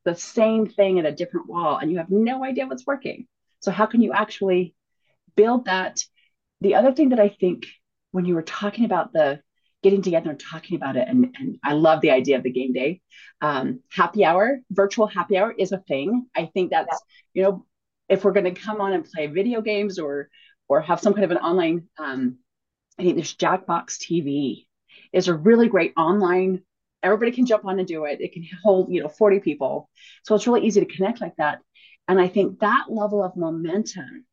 the 0.04 0.14
same 0.14 0.66
thing 0.66 0.98
at 0.98 1.06
a 1.06 1.12
different 1.12 1.48
wall 1.48 1.78
and 1.78 1.90
you 1.90 1.98
have 1.98 2.10
no 2.10 2.44
idea 2.44 2.66
what's 2.66 2.86
working. 2.86 3.26
So 3.60 3.70
how 3.70 3.86
can 3.86 4.00
you 4.00 4.12
actually 4.12 4.74
build 5.36 5.66
that? 5.66 6.02
The 6.60 6.74
other 6.74 6.92
thing 6.92 7.10
that 7.10 7.20
i 7.20 7.28
think 7.28 7.66
when 8.10 8.24
you 8.24 8.34
were 8.34 8.42
talking 8.42 8.84
about 8.84 9.12
the 9.12 9.40
getting 9.82 10.02
together 10.02 10.30
and 10.30 10.40
talking 10.40 10.76
about 10.76 10.96
it 10.96 11.06
and, 11.06 11.36
and 11.38 11.58
i 11.62 11.72
love 11.72 12.00
the 12.00 12.10
idea 12.10 12.36
of 12.36 12.42
the 12.42 12.50
game 12.50 12.72
day 12.72 13.00
um, 13.40 13.80
happy 13.90 14.24
hour 14.24 14.60
virtual 14.70 15.06
happy 15.06 15.36
hour 15.36 15.54
is 15.56 15.72
a 15.72 15.78
thing. 15.78 16.26
I 16.36 16.46
think 16.46 16.70
that's 16.70 17.00
you 17.34 17.42
know 17.42 17.66
if 18.08 18.24
we're 18.24 18.32
going 18.32 18.52
to 18.52 18.60
come 18.60 18.80
on 18.80 18.92
and 18.92 19.04
play 19.04 19.26
video 19.26 19.60
games 19.60 19.98
or 19.98 20.28
or 20.68 20.80
have 20.80 21.00
some 21.00 21.14
kind 21.14 21.24
of 21.24 21.30
an 21.30 21.38
online 21.38 21.88
um, 21.98 22.38
i 22.98 23.02
think 23.02 23.14
there's 23.14 23.36
jackbox 23.36 23.98
tv 23.98 24.66
is 25.12 25.28
a 25.28 25.34
really 25.34 25.68
great 25.68 25.92
online 25.96 26.62
everybody 27.02 27.32
can 27.32 27.46
jump 27.46 27.64
on 27.64 27.78
and 27.78 27.88
do 27.88 28.04
it 28.04 28.20
it 28.20 28.32
can 28.32 28.46
hold 28.62 28.90
you 28.90 29.02
know 29.02 29.08
40 29.08 29.40
people 29.40 29.88
so 30.24 30.34
it's 30.34 30.46
really 30.46 30.66
easy 30.66 30.80
to 30.80 30.94
connect 30.94 31.20
like 31.20 31.36
that 31.36 31.60
and 32.06 32.20
i 32.20 32.28
think 32.28 32.60
that 32.60 32.86
level 32.88 33.22
of 33.22 33.36
momentum 33.36 34.24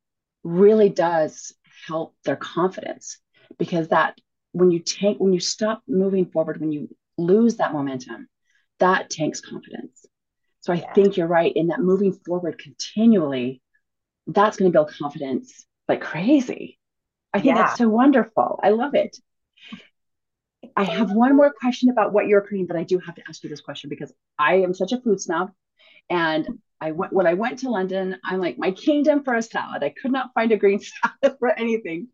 really 0.44 0.90
does 0.90 1.54
help 1.88 2.16
their 2.24 2.36
confidence 2.36 3.20
because 3.58 3.90
that 3.90 4.18
when 4.52 4.72
you 4.72 4.80
take 4.80 5.18
when 5.18 5.34
you 5.34 5.40
stop 5.40 5.82
moving 5.88 6.26
forward 6.26 6.60
when 6.60 6.72
you 6.72 6.90
lose 7.18 7.58
that 7.58 7.74
momentum 7.74 8.28
that 8.80 9.10
tanks 9.10 9.42
confidence 9.42 10.06
so 10.62 10.74
i 10.74 10.78
yeah. 10.78 10.94
think 10.94 11.18
you're 11.18 11.28
right 11.28 11.54
in 11.56 11.68
that 11.68 11.80
moving 11.80 12.14
forward 12.14 12.58
continually 12.58 13.62
that's 14.28 14.58
going 14.58 14.72
to 14.72 14.74
build 14.76 14.92
confidence 14.92 15.66
like 15.88 16.02
crazy. 16.02 16.80
I 17.34 17.40
think 17.40 17.56
yeah. 17.56 17.64
that's 17.64 17.78
so 17.78 17.90
wonderful. 17.90 18.60
I 18.64 18.70
love 18.70 18.96
it. 18.96 19.18
I 20.76 20.84
have 20.84 21.12
one 21.12 21.36
more 21.36 21.54
question 21.54 21.90
about 21.90 22.12
what 22.12 22.28
you're 22.28 22.42
cooking, 22.42 22.66
but 22.66 22.76
I 22.76 22.84
do 22.84 23.00
have 23.00 23.16
to 23.16 23.24
ask 23.30 23.44
you 23.44 23.50
this 23.50 23.62
question 23.62 23.90
because 23.90 24.14
I 24.38 24.56
am 24.56 24.74
such 24.74 24.92
a 24.92 25.00
food 25.00 25.22
snob. 25.22 25.52
And 26.10 26.60
I 26.82 26.92
went 26.92 27.14
when 27.14 27.28
I 27.28 27.34
went 27.34 27.60
to 27.60 27.70
London, 27.70 28.18
I'm 28.24 28.40
like 28.40 28.58
my 28.58 28.72
kingdom 28.72 29.24
for 29.24 29.34
a 29.36 29.42
salad. 29.42 29.84
I 29.84 29.90
could 29.90 30.12
not 30.12 30.34
find 30.34 30.52
a 30.52 30.58
green 30.58 30.80
salad 31.24 31.38
for 31.40 31.50
anything. 31.50 32.10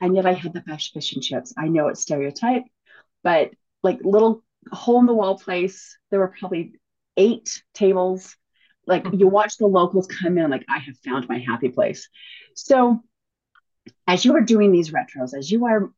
And 0.00 0.14
yet 0.14 0.26
I 0.26 0.32
had 0.32 0.52
the 0.52 0.60
best 0.60 0.92
fish 0.92 1.12
and 1.14 1.22
chips. 1.22 1.54
I 1.56 1.68
know 1.68 1.88
it's 1.88 2.02
stereotype, 2.02 2.64
but 3.22 3.50
like 3.82 4.00
little 4.02 4.42
hole 4.72 5.00
in 5.00 5.06
the 5.06 5.14
wall 5.14 5.38
place, 5.38 5.96
there 6.10 6.20
were 6.20 6.34
probably 6.38 6.72
eight 7.16 7.62
tables. 7.74 8.36
Like 8.86 9.04
you 9.04 9.10
mm-hmm. 9.10 9.30
watch 9.30 9.56
the 9.56 9.66
locals 9.66 10.06
come 10.06 10.38
in, 10.38 10.50
like 10.50 10.64
I 10.68 10.78
have 10.78 10.98
found 11.04 11.28
my 11.28 11.38
happy 11.38 11.68
place. 11.68 12.08
So 12.54 13.02
as 14.06 14.24
you 14.24 14.36
are 14.36 14.40
doing 14.40 14.72
these 14.72 14.90
retros, 14.90 15.36
as 15.36 15.50
you 15.50 15.66
are 15.66 15.90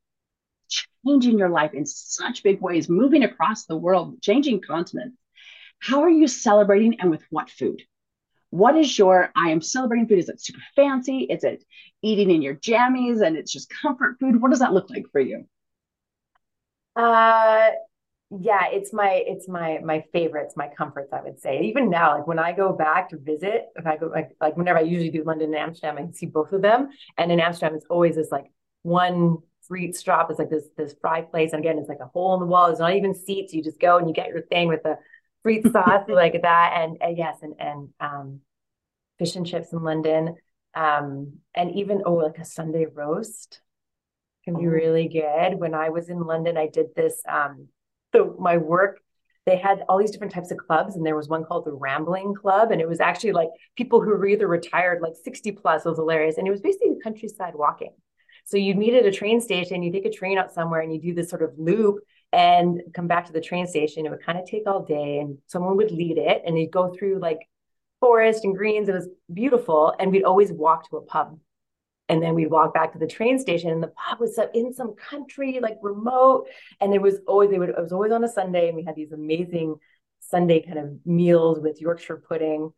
changing 0.68 1.38
your 1.38 1.48
life 1.48 1.74
in 1.74 1.86
such 1.86 2.42
big 2.42 2.60
ways, 2.60 2.88
moving 2.88 3.24
across 3.24 3.64
the 3.66 3.76
world, 3.76 4.20
changing 4.22 4.60
continents, 4.60 5.16
how 5.78 6.02
are 6.02 6.10
you 6.10 6.26
celebrating 6.28 7.00
and 7.00 7.10
with 7.10 7.22
what 7.30 7.50
food? 7.50 7.82
What 8.50 8.76
is 8.76 8.98
your, 8.98 9.30
I 9.36 9.50
am 9.50 9.60
celebrating 9.60 10.08
food? 10.08 10.18
Is 10.18 10.28
it 10.28 10.40
super 10.40 10.62
fancy? 10.74 11.24
Is 11.24 11.44
it 11.44 11.64
eating 12.02 12.30
in 12.30 12.42
your 12.42 12.54
jammies 12.54 13.24
and 13.24 13.36
it's 13.36 13.52
just 13.52 13.70
comfort 13.70 14.16
food? 14.20 14.40
What 14.40 14.50
does 14.50 14.60
that 14.60 14.72
look 14.72 14.88
like 14.88 15.06
for 15.12 15.20
you? 15.20 15.46
Uh, 16.94 17.70
yeah, 18.30 18.66
it's 18.72 18.92
my 18.92 19.22
it's 19.26 19.46
my 19.46 19.78
my 19.84 20.02
favorites, 20.12 20.54
my 20.56 20.68
comforts. 20.68 21.12
I 21.12 21.22
would 21.22 21.38
say 21.38 21.60
even 21.62 21.90
now, 21.90 22.16
like 22.16 22.26
when 22.26 22.40
I 22.40 22.52
go 22.52 22.72
back 22.72 23.10
to 23.10 23.18
visit, 23.18 23.66
if 23.76 23.86
I 23.86 23.96
go 23.96 24.06
like 24.06 24.30
like 24.40 24.56
whenever 24.56 24.78
I 24.78 24.82
usually 24.82 25.10
do 25.10 25.22
London 25.22 25.48
and 25.48 25.56
Amsterdam, 25.56 25.98
I 25.98 26.02
can 26.02 26.12
see 26.14 26.26
both 26.26 26.52
of 26.52 26.62
them. 26.62 26.88
And 27.18 27.30
in 27.30 27.38
Amsterdam, 27.38 27.76
it's 27.76 27.86
always 27.88 28.16
this 28.16 28.32
like 28.32 28.46
one 28.82 29.38
free 29.68 29.92
stop. 29.92 30.30
It's 30.30 30.38
like 30.38 30.50
this 30.50 30.68
this 30.76 30.94
fry 31.00 31.22
place, 31.22 31.52
and 31.52 31.60
again, 31.60 31.78
it's 31.78 31.88
like 31.88 32.00
a 32.00 32.06
hole 32.06 32.34
in 32.34 32.40
the 32.40 32.46
wall. 32.46 32.66
There's 32.66 32.78
not 32.78 32.94
even 32.94 33.14
seats. 33.14 33.52
You 33.52 33.62
just 33.62 33.80
go 33.80 33.98
and 33.98 34.08
you 34.08 34.14
get 34.14 34.28
your 34.28 34.42
thing 34.42 34.68
with 34.68 34.82
the 34.82 34.98
free 35.42 35.62
sauce 35.72 36.08
like 36.08 36.42
that, 36.42 36.72
and, 36.76 36.98
and 37.00 37.16
yes, 37.16 37.38
and 37.42 37.54
and 37.58 37.88
um, 38.00 38.40
fish 39.18 39.36
and 39.36 39.46
chips 39.46 39.72
in 39.72 39.82
London, 39.82 40.36
um, 40.74 41.38
and 41.54 41.74
even 41.76 42.02
oh, 42.04 42.14
like 42.14 42.38
a 42.38 42.44
Sunday 42.44 42.86
roast 42.86 43.60
can 44.44 44.54
be 44.54 44.66
oh. 44.66 44.70
really 44.70 45.08
good. 45.08 45.58
When 45.58 45.74
I 45.74 45.90
was 45.90 46.08
in 46.08 46.20
London, 46.20 46.56
I 46.56 46.68
did 46.68 46.94
this. 46.94 47.20
Um, 47.28 47.68
so 48.12 48.36
my 48.38 48.56
work 48.56 49.00
they 49.46 49.56
had 49.56 49.84
all 49.88 49.98
these 49.98 50.10
different 50.10 50.32
types 50.32 50.50
of 50.50 50.58
clubs 50.58 50.96
and 50.96 51.06
there 51.06 51.16
was 51.16 51.28
one 51.28 51.44
called 51.44 51.64
the 51.64 51.72
rambling 51.72 52.34
club 52.34 52.72
and 52.72 52.80
it 52.80 52.88
was 52.88 53.00
actually 53.00 53.32
like 53.32 53.48
people 53.76 54.00
who 54.00 54.10
were 54.10 54.26
either 54.26 54.48
retired 54.48 55.00
like 55.00 55.14
60 55.22 55.52
plus 55.52 55.86
it 55.86 55.88
was 55.88 55.98
hilarious 55.98 56.36
and 56.36 56.46
it 56.46 56.50
was 56.50 56.60
basically 56.60 56.96
countryside 57.02 57.54
walking 57.54 57.92
so 58.46 58.56
you'd 58.56 58.78
meet 58.78 58.94
at 58.94 59.04
a 59.04 59.12
train 59.12 59.40
station 59.40 59.82
you 59.82 59.92
take 59.92 60.06
a 60.06 60.10
train 60.10 60.38
out 60.38 60.52
somewhere 60.52 60.80
and 60.80 60.92
you 60.92 61.00
do 61.00 61.14
this 61.14 61.28
sort 61.28 61.42
of 61.42 61.52
loop 61.58 61.98
and 62.32 62.82
come 62.92 63.06
back 63.06 63.26
to 63.26 63.32
the 63.32 63.40
train 63.40 63.66
station. 63.66 64.04
It 64.04 64.10
would 64.10 64.24
kind 64.24 64.38
of 64.38 64.46
take 64.46 64.66
all 64.66 64.82
day 64.82 65.20
and 65.20 65.38
someone 65.46 65.76
would 65.76 65.90
lead 65.90 66.18
it 66.18 66.42
and 66.44 66.58
you'd 66.58 66.70
go 66.70 66.92
through 66.92 67.18
like 67.18 67.38
forest 68.00 68.44
and 68.44 68.54
greens. 68.54 68.88
It 68.88 68.94
was 68.94 69.08
beautiful 69.32 69.94
and 69.98 70.10
we'd 70.12 70.24
always 70.24 70.52
walk 70.52 70.88
to 70.90 70.96
a 70.96 71.02
pub. 71.02 71.38
And 72.08 72.22
then 72.22 72.34
we'd 72.34 72.50
walk 72.50 72.72
back 72.72 72.92
to 72.92 72.98
the 73.00 73.06
train 73.06 73.36
station 73.38 73.70
and 73.70 73.82
the 73.82 73.88
pub 73.88 74.20
was 74.20 74.38
in 74.54 74.72
some 74.72 74.94
country 74.94 75.58
like 75.60 75.78
remote. 75.82 76.46
And 76.80 76.94
it 76.94 77.02
was 77.02 77.16
always 77.26 77.50
they 77.50 77.58
would 77.58 77.70
it 77.70 77.76
was 77.78 77.92
always 77.92 78.12
on 78.12 78.22
a 78.22 78.28
sunday 78.28 78.68
and 78.68 78.76
we 78.76 78.84
had 78.84 78.94
these 78.94 79.12
amazing 79.12 79.76
sunday 80.20 80.60
kind 80.60 80.78
of 80.78 81.06
meals 81.06 81.58
with 81.58 81.80
yorkshire 81.80 82.22
pudding. 82.28 82.72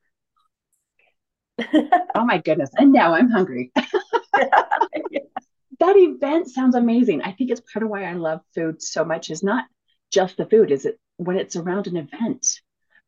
Oh 2.14 2.24
my 2.24 2.38
goodness. 2.38 2.70
And 2.76 2.92
now 2.92 3.14
i'm 3.14 3.30
hungry 3.30 3.70
that 5.80 5.96
event 5.96 6.48
sounds 6.48 6.74
amazing 6.74 7.22
i 7.22 7.32
think 7.32 7.50
it's 7.50 7.62
part 7.72 7.82
of 7.82 7.88
why 7.88 8.04
i 8.04 8.12
love 8.12 8.40
food 8.54 8.82
so 8.82 9.04
much 9.04 9.30
is 9.30 9.42
not 9.42 9.64
just 10.10 10.36
the 10.36 10.46
food 10.46 10.70
is 10.70 10.84
it 10.84 10.98
when 11.16 11.38
it's 11.38 11.56
around 11.56 11.86
an 11.86 11.96
event 11.96 12.60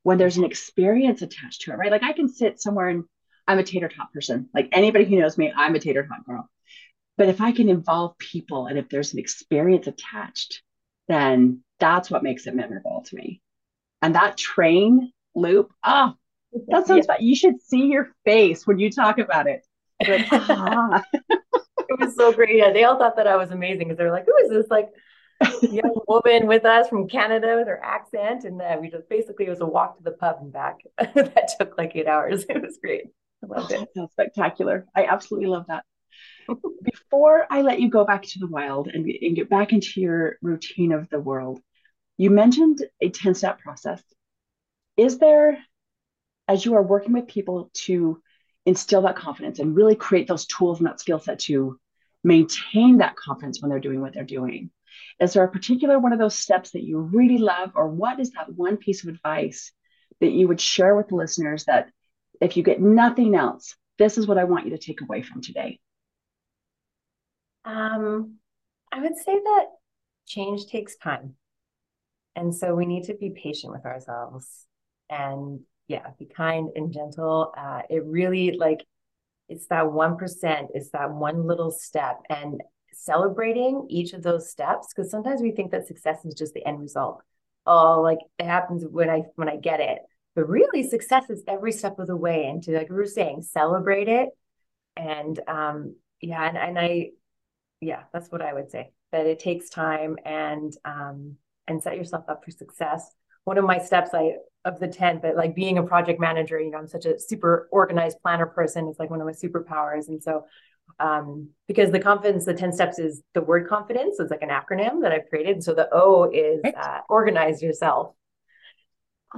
when 0.03 0.19
there's 0.19 0.37
an 0.37 0.45
experience 0.45 1.23
attached 1.23 1.63
to 1.63 1.73
it 1.73 1.77
right 1.77 1.91
like 1.91 2.03
i 2.03 2.13
can 2.13 2.29
sit 2.29 2.61
somewhere 2.61 2.89
and 2.89 3.05
I'm 3.51 3.59
a 3.59 3.65
tater 3.65 3.89
tot 3.89 4.13
person. 4.13 4.49
Like 4.55 4.69
anybody 4.71 5.05
who 5.05 5.19
knows 5.19 5.37
me, 5.37 5.53
I'm 5.55 5.75
a 5.75 5.81
tater 5.81 6.07
tot 6.07 6.25
girl. 6.25 6.49
But 7.19 7.29
if 7.29 7.41
I 7.41 7.51
can 7.51 7.69
involve 7.69 8.17
people 8.17 8.67
and 8.67 8.79
if 8.79 8.89
there's 8.89 9.13
an 9.13 9.19
experience 9.19 9.89
attached, 9.89 10.63
then 11.09 11.65
that's 11.81 12.13
what 12.13 12.23
makes 12.23 12.47
it 12.47 12.55
memorable 12.55 13.03
to 13.07 13.17
me. 13.17 13.43
And 14.03 14.15
that 14.15 14.37
train 14.37 15.13
loop, 15.35 15.73
oh, 15.85 16.15
that 16.69 16.87
sounds 16.87 17.07
yeah. 17.09 17.17
You 17.19 17.35
should 17.35 17.61
see 17.61 17.87
your 17.87 18.13
face 18.25 18.69
when 18.69 18.79
you 18.79 18.89
talk 18.89 19.19
about 19.19 19.49
it. 19.49 19.67
Like, 20.07 20.29
ah. 20.31 21.03
it 22.03 22.07
was 22.07 22.17
so 22.17 22.33
great. 22.33 22.57
Yeah, 22.57 22.73
they 22.73 22.85
all 22.85 22.99
thought 22.99 23.17
that 23.17 23.27
I 23.27 23.37
was 23.37 23.51
amazing 23.51 23.89
because 23.89 23.99
they're 23.99 24.11
like, 24.11 24.27
"Who 24.27 24.37
is 24.45 24.51
this 24.51 24.71
like 24.71 24.91
young 25.63 26.01
woman 26.09 26.47
with 26.47 26.65
us 26.65 26.89
from 26.89 27.09
Canada 27.09 27.57
with 27.57 27.69
her 27.69 27.83
accent?" 27.83 28.45
And 28.45 28.61
uh, 28.61 28.79
we 28.81 28.91
just 28.91 29.09
basically 29.09 29.47
it 29.47 29.51
was 29.51 29.61
a 29.61 29.67
walk 29.67 29.99
to 29.99 30.03
the 30.03 30.13
pub 30.13 30.37
and 30.41 30.53
back 30.53 30.81
that 30.99 31.51
took 31.59 31.77
like 31.77 31.95
eight 31.95 32.07
hours. 32.07 32.45
It 32.49 32.63
was 32.63 32.79
great. 32.83 33.07
I 33.43 33.47
love 33.47 33.71
it. 33.71 33.89
That's 33.95 34.13
spectacular. 34.13 34.87
I 34.95 35.05
absolutely 35.05 35.49
love 35.49 35.67
that. 35.69 35.85
Before 36.83 37.47
I 37.51 37.63
let 37.63 37.81
you 37.81 37.89
go 37.89 38.05
back 38.05 38.23
to 38.23 38.39
the 38.39 38.49
wild 38.49 38.89
and, 38.89 39.09
and 39.09 39.37
get 39.37 39.49
back 39.49 39.73
into 39.73 40.01
your 40.01 40.37
routine 40.43 40.93
of 40.93 41.09
the 41.09 41.21
world, 41.21 41.61
you 42.17 42.31
mentioned 42.31 42.85
a 43.01 43.09
10 43.09 43.35
step 43.35 43.61
process. 43.61 44.03
Is 44.97 45.19
there, 45.19 45.59
as 46.49 46.65
you 46.65 46.75
are 46.75 46.83
working 46.83 47.13
with 47.13 47.29
people 47.29 47.71
to 47.85 48.21
instill 48.67 49.03
that 49.03 49.17
confidence 49.17 49.59
and 49.59 49.75
really 49.75 49.97
create 49.97 50.29
those 50.29 50.47
tools 50.47 50.79
and 50.79 50.87
that 50.87 51.01
skill 51.01 51.19
set 51.19 51.39
to 51.41 51.79
maintain 52.23 52.99
that 52.99 53.17
confidence 53.17 53.61
when 53.61 53.71
they're 53.71 53.81
doing 53.81 54.01
what 54.01 54.15
they're 54.15 54.25
doing, 54.25 54.71
is 55.21 55.33
there 55.33 55.45
a 55.45 55.51
particular 55.51 55.99
one 55.99 56.13
of 56.13 56.19
those 56.19 56.39
steps 56.39 56.71
that 56.73 56.85
you 56.85 56.99
really 56.99 57.39
love, 57.39 57.73
or 57.75 57.89
what 57.89 58.21
is 58.21 58.31
that 58.33 58.53
one 58.55 58.77
piece 58.77 59.03
of 59.03 59.09
advice 59.11 59.73
that 60.21 60.31
you 60.31 60.49
would 60.49 60.61
share 60.61 60.97
with 60.97 61.09
the 61.09 61.15
listeners 61.15 61.65
that 61.65 61.91
if 62.41 62.57
you 62.57 62.63
get 62.63 62.81
nothing 62.81 63.35
else, 63.35 63.77
this 63.99 64.19
is 64.19 64.27
what 64.27 64.39
I 64.39 64.45
want 64.45 64.65
you 64.65 64.73
to 64.73 64.79
take 64.79 65.01
away 65.03 65.23
from 65.23 65.43
today? 65.43 65.79
Um, 67.65 68.37
I 68.91 69.01
would 69.01 69.17
say 69.17 69.35
that 69.35 69.67
change 70.27 70.67
takes 70.67 70.97
time. 70.97 71.35
And 72.37 72.55
so 72.55 72.75
we 72.75 72.87
need 72.87 73.05
to 73.05 73.15
be 73.15 73.31
patient 73.31 73.73
with 73.73 73.85
ourselves 73.85 74.67
and 75.11 75.61
yeah, 75.89 76.07
be 76.19 76.25
kind 76.25 76.71
and 76.77 76.93
gentle. 76.93 77.53
Uh, 77.57 77.83
it 77.91 78.05
really 78.07 78.53
like 78.53 78.87
it's 79.51 79.67
that 79.67 79.85
1%, 79.85 80.67
it's 80.73 80.91
that 80.91 81.11
one 81.11 81.47
little 81.47 81.71
step 81.71 82.21
and 82.31 82.63
celebrating 82.93 83.87
each 83.91 84.13
of 84.13 84.23
those 84.23 84.51
steps 84.51 84.89
because 84.95 85.11
sometimes 85.11 85.43
we 85.43 85.51
think 85.51 85.73
that 85.73 85.87
success 85.87 86.25
is 86.25 86.35
just 86.35 86.55
the 86.55 86.67
end 86.67 86.81
result. 86.81 87.23
Oh, 87.67 88.01
like 88.01 88.19
it 88.39 88.47
happens 88.47 88.85
when 88.89 89.11
I 89.11 89.25
when 89.35 89.49
I 89.49 89.57
get 89.57 89.81
it. 89.81 89.99
But 90.35 90.49
really, 90.49 90.89
success 90.89 91.29
is 91.29 91.43
every 91.49 91.73
step 91.73 91.99
of 91.99 92.07
the 92.07 92.17
way. 92.17 92.47
And 92.47 92.63
to, 92.63 92.73
like 92.73 92.89
we 92.89 92.97
were 92.97 93.07
saying, 93.07 93.43
celebrate 93.43 94.09
it. 94.09 94.29
And 94.97 95.39
um, 95.49 95.97
yeah, 96.21 96.49
and, 96.49 96.57
and 96.57 96.79
I, 96.79 97.11
yeah, 97.81 98.05
that's 98.13 98.31
what 98.31 98.43
I 98.43 98.55
would 98.55 98.71
say 98.71 98.93
that 99.13 99.27
it 99.27 99.41
takes 99.41 99.69
time 99.69 100.17
and, 100.25 100.73
um, 100.85 101.37
and 101.67 101.83
set 101.83 101.97
yourself 101.97 102.25
up 102.29 102.45
for 102.45 102.53
success. 102.53 103.13
One 103.43 103.59
of 103.59 103.65
my 103.65 103.79
steps, 103.79 104.11
I, 104.15 104.35
of 104.65 104.79
the 104.79 104.89
10, 104.89 105.21
but 105.21 105.37
like 105.37 105.55
being 105.55 105.79
a 105.79 105.83
project 105.83 106.21
manager, 106.21 106.61
you 106.61 106.71
know, 106.71 106.79
I'm 106.79 106.89
such 106.89 107.07
a 107.07 107.19
super 107.19 107.69
organized 107.73 108.19
planner 108.23 108.47
person. 108.47 108.89
It's 108.89 108.99
like 108.99 109.11
one 109.11 109.21
of 109.21 109.27
my 109.27 109.33
superpowers. 109.33 110.09
And 110.09 110.23
so, 110.23 110.45
um, 110.99 111.49
because 111.67 111.91
the 111.91 112.01
confidence, 112.01 112.45
the 112.45 112.55
10 112.55 112.73
steps 112.73 112.99
is 112.99 113.23
the 113.33 113.41
word 113.41 113.69
confidence. 113.69 114.17
So 114.17 114.25
it's 114.25 114.31
like 114.31 114.43
an 114.43 114.51
acronym 114.51 115.03
that 115.03 115.13
I've 115.13 115.29
created. 115.29 115.63
So 115.63 115.75
the 115.75 115.89
O 115.93 116.31
is 116.31 116.61
uh, 116.77 116.99
organize 117.09 117.63
yourself 117.63 118.15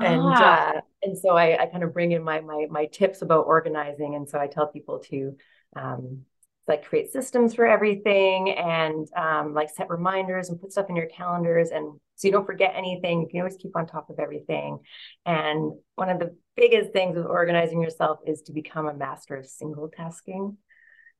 and 0.00 0.20
ah. 0.22 0.72
uh, 0.76 0.80
and 1.02 1.18
so 1.18 1.36
I, 1.36 1.62
I 1.62 1.66
kind 1.66 1.84
of 1.84 1.92
bring 1.92 2.12
in 2.12 2.22
my 2.22 2.40
my 2.40 2.66
my 2.70 2.86
tips 2.86 3.22
about 3.22 3.46
organizing 3.46 4.14
and 4.14 4.28
so 4.28 4.38
i 4.38 4.46
tell 4.46 4.66
people 4.66 5.00
to 5.10 5.36
um, 5.76 6.22
like 6.68 6.84
create 6.84 7.12
systems 7.12 7.54
for 7.54 7.66
everything 7.66 8.50
and 8.50 9.08
um, 9.16 9.54
like 9.54 9.70
set 9.70 9.90
reminders 9.90 10.48
and 10.48 10.60
put 10.60 10.72
stuff 10.72 10.88
in 10.88 10.96
your 10.96 11.06
calendars 11.06 11.70
and 11.70 11.98
so 12.14 12.28
you 12.28 12.32
don't 12.32 12.46
forget 12.46 12.72
anything 12.76 13.20
you 13.20 13.28
can 13.28 13.40
always 13.40 13.56
keep 13.56 13.76
on 13.76 13.86
top 13.86 14.10
of 14.10 14.18
everything 14.18 14.78
and 15.26 15.72
one 15.96 16.08
of 16.08 16.18
the 16.18 16.36
biggest 16.56 16.92
things 16.92 17.16
with 17.16 17.26
organizing 17.26 17.80
yourself 17.80 18.18
is 18.26 18.42
to 18.42 18.52
become 18.52 18.86
a 18.86 18.94
master 18.94 19.36
of 19.36 19.46
single 19.46 19.88
tasking 19.88 20.56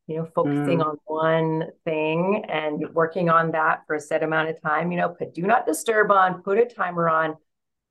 you 0.06 0.16
know 0.16 0.28
focusing 0.34 0.78
mm. 0.78 0.86
on 0.86 0.96
one 1.06 1.68
thing 1.84 2.44
and 2.48 2.84
working 2.94 3.28
on 3.28 3.52
that 3.52 3.82
for 3.86 3.96
a 3.96 4.00
set 4.00 4.22
amount 4.22 4.48
of 4.48 4.60
time 4.62 4.92
you 4.92 4.98
know 4.98 5.08
put 5.08 5.34
do 5.34 5.42
not 5.42 5.66
disturb 5.66 6.10
on 6.10 6.42
put 6.42 6.58
a 6.58 6.66
timer 6.66 7.08
on 7.08 7.36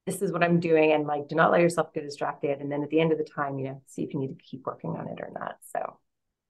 this 0.06 0.22
is 0.22 0.32
what 0.32 0.44
I'm 0.44 0.60
doing 0.60 0.94
and 0.94 1.06
like 1.06 1.28
do 1.28 1.36
not 1.36 1.52
let 1.52 1.62
yourself 1.62 1.94
get 1.94 2.04
distracted. 2.04 2.60
And 2.60 2.72
then 2.72 2.84
at 2.84 2.90
the 2.90 3.00
end 3.00 3.12
of 3.12 3.18
the 3.18 3.24
time, 3.24 3.60
you 3.60 3.66
know, 3.66 3.82
see 3.86 4.04
if 4.04 4.14
you 4.14 4.20
need 4.20 4.38
to 4.38 4.44
keep 4.44 4.66
working 4.66 4.92
on 4.92 5.08
it 5.08 5.20
or 5.22 5.30
not. 5.32 5.58
So 5.76 6.00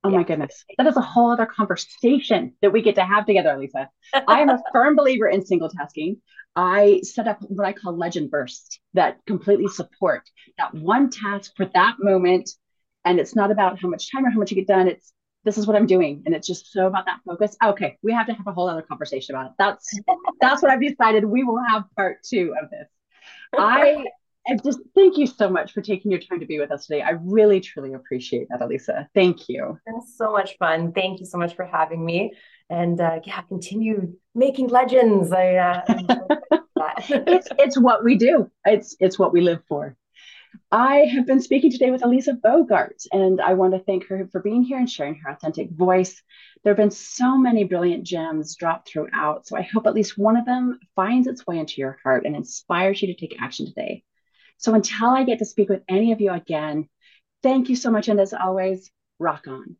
Oh 0.03 0.09
yeah. 0.09 0.17
my 0.17 0.23
goodness. 0.23 0.65
That 0.77 0.87
is 0.87 0.97
a 0.97 1.01
whole 1.01 1.31
other 1.31 1.45
conversation 1.45 2.53
that 2.61 2.71
we 2.71 2.81
get 2.81 2.95
to 2.95 3.05
have 3.05 3.25
together, 3.25 3.55
Lisa. 3.57 3.89
I 4.13 4.41
am 4.41 4.49
a 4.49 4.61
firm 4.73 4.95
believer 4.95 5.27
in 5.27 5.45
single 5.45 5.69
tasking. 5.69 6.17
I 6.55 7.01
set 7.03 7.27
up 7.27 7.39
what 7.41 7.65
I 7.65 7.73
call 7.73 7.95
legend 7.95 8.31
bursts 8.31 8.79
that 8.93 9.19
completely 9.25 9.67
support 9.67 10.23
that 10.57 10.73
one 10.73 11.09
task 11.09 11.53
for 11.55 11.65
that 11.73 11.97
moment. 11.99 12.49
And 13.05 13.19
it's 13.19 13.35
not 13.35 13.51
about 13.51 13.79
how 13.79 13.87
much 13.87 14.11
time 14.11 14.25
or 14.25 14.31
how 14.31 14.39
much 14.39 14.51
you 14.51 14.55
get 14.55 14.67
done. 14.67 14.87
It's 14.87 15.13
this 15.43 15.57
is 15.57 15.65
what 15.65 15.75
I'm 15.75 15.87
doing. 15.87 16.23
And 16.25 16.35
it's 16.35 16.47
just 16.47 16.71
so 16.71 16.87
about 16.87 17.05
that 17.05 17.19
focus. 17.25 17.55
Okay, 17.63 17.97
we 18.03 18.11
have 18.13 18.27
to 18.27 18.33
have 18.33 18.47
a 18.47 18.53
whole 18.53 18.69
other 18.69 18.81
conversation 18.81 19.35
about 19.35 19.47
it. 19.47 19.51
That's 19.57 19.99
that's 20.39 20.61
what 20.61 20.71
I've 20.71 20.81
decided. 20.81 21.25
We 21.25 21.43
will 21.43 21.59
have 21.69 21.83
part 21.95 22.17
two 22.23 22.53
of 22.61 22.69
this. 22.69 22.87
I 23.57 24.05
and 24.51 24.61
just 24.63 24.79
thank 24.95 25.17
you 25.17 25.25
so 25.25 25.49
much 25.49 25.71
for 25.71 25.81
taking 25.81 26.11
your 26.11 26.19
time 26.19 26.41
to 26.41 26.45
be 26.45 26.59
with 26.59 26.71
us 26.71 26.85
today. 26.85 27.01
I 27.01 27.11
really, 27.21 27.61
truly 27.61 27.93
appreciate 27.93 28.49
that, 28.49 28.61
Elisa. 28.61 29.07
Thank 29.15 29.47
you. 29.47 29.79
It's 29.87 30.17
so 30.17 30.33
much 30.33 30.57
fun. 30.57 30.91
Thank 30.91 31.21
you 31.21 31.25
so 31.25 31.37
much 31.37 31.55
for 31.55 31.63
having 31.63 32.05
me. 32.05 32.33
And 32.69 32.99
uh, 32.99 33.21
yeah, 33.23 33.41
continue 33.43 34.13
making 34.35 34.67
legends. 34.67 35.31
I, 35.31 35.55
uh, 35.55 35.81
it's 37.09 37.47
it's 37.57 37.79
what 37.79 38.03
we 38.03 38.17
do. 38.17 38.51
It's 38.65 38.97
it's 38.99 39.17
what 39.17 39.31
we 39.31 39.39
live 39.39 39.63
for. 39.69 39.95
I 40.69 41.05
have 41.15 41.25
been 41.25 41.39
speaking 41.39 41.71
today 41.71 41.89
with 41.89 42.03
Elisa 42.03 42.33
Bogart, 42.33 43.03
and 43.13 43.39
I 43.39 43.53
want 43.53 43.73
to 43.73 43.79
thank 43.79 44.07
her 44.07 44.27
for 44.33 44.41
being 44.41 44.63
here 44.63 44.79
and 44.79 44.89
sharing 44.89 45.15
her 45.15 45.31
authentic 45.31 45.69
voice. 45.69 46.21
There 46.63 46.71
have 46.71 46.77
been 46.77 46.91
so 46.91 47.37
many 47.37 47.63
brilliant 47.63 48.03
gems 48.03 48.57
dropped 48.57 48.89
throughout, 48.89 49.47
so 49.47 49.55
I 49.55 49.61
hope 49.61 49.87
at 49.87 49.93
least 49.93 50.17
one 50.17 50.35
of 50.35 50.45
them 50.45 50.77
finds 50.93 51.27
its 51.27 51.47
way 51.47 51.57
into 51.57 51.79
your 51.79 51.97
heart 52.03 52.25
and 52.25 52.35
inspires 52.35 53.01
you 53.01 53.07
to 53.07 53.15
take 53.15 53.41
action 53.41 53.65
today. 53.65 54.03
So 54.61 54.75
until 54.75 55.09
I 55.09 55.23
get 55.23 55.39
to 55.39 55.45
speak 55.45 55.69
with 55.69 55.83
any 55.89 56.11
of 56.11 56.21
you 56.21 56.31
again, 56.31 56.87
thank 57.43 57.69
you 57.69 57.75
so 57.75 57.91
much. 57.91 58.07
And 58.07 58.19
as 58.19 58.33
always, 58.33 58.91
rock 59.19 59.47
on. 59.47 59.75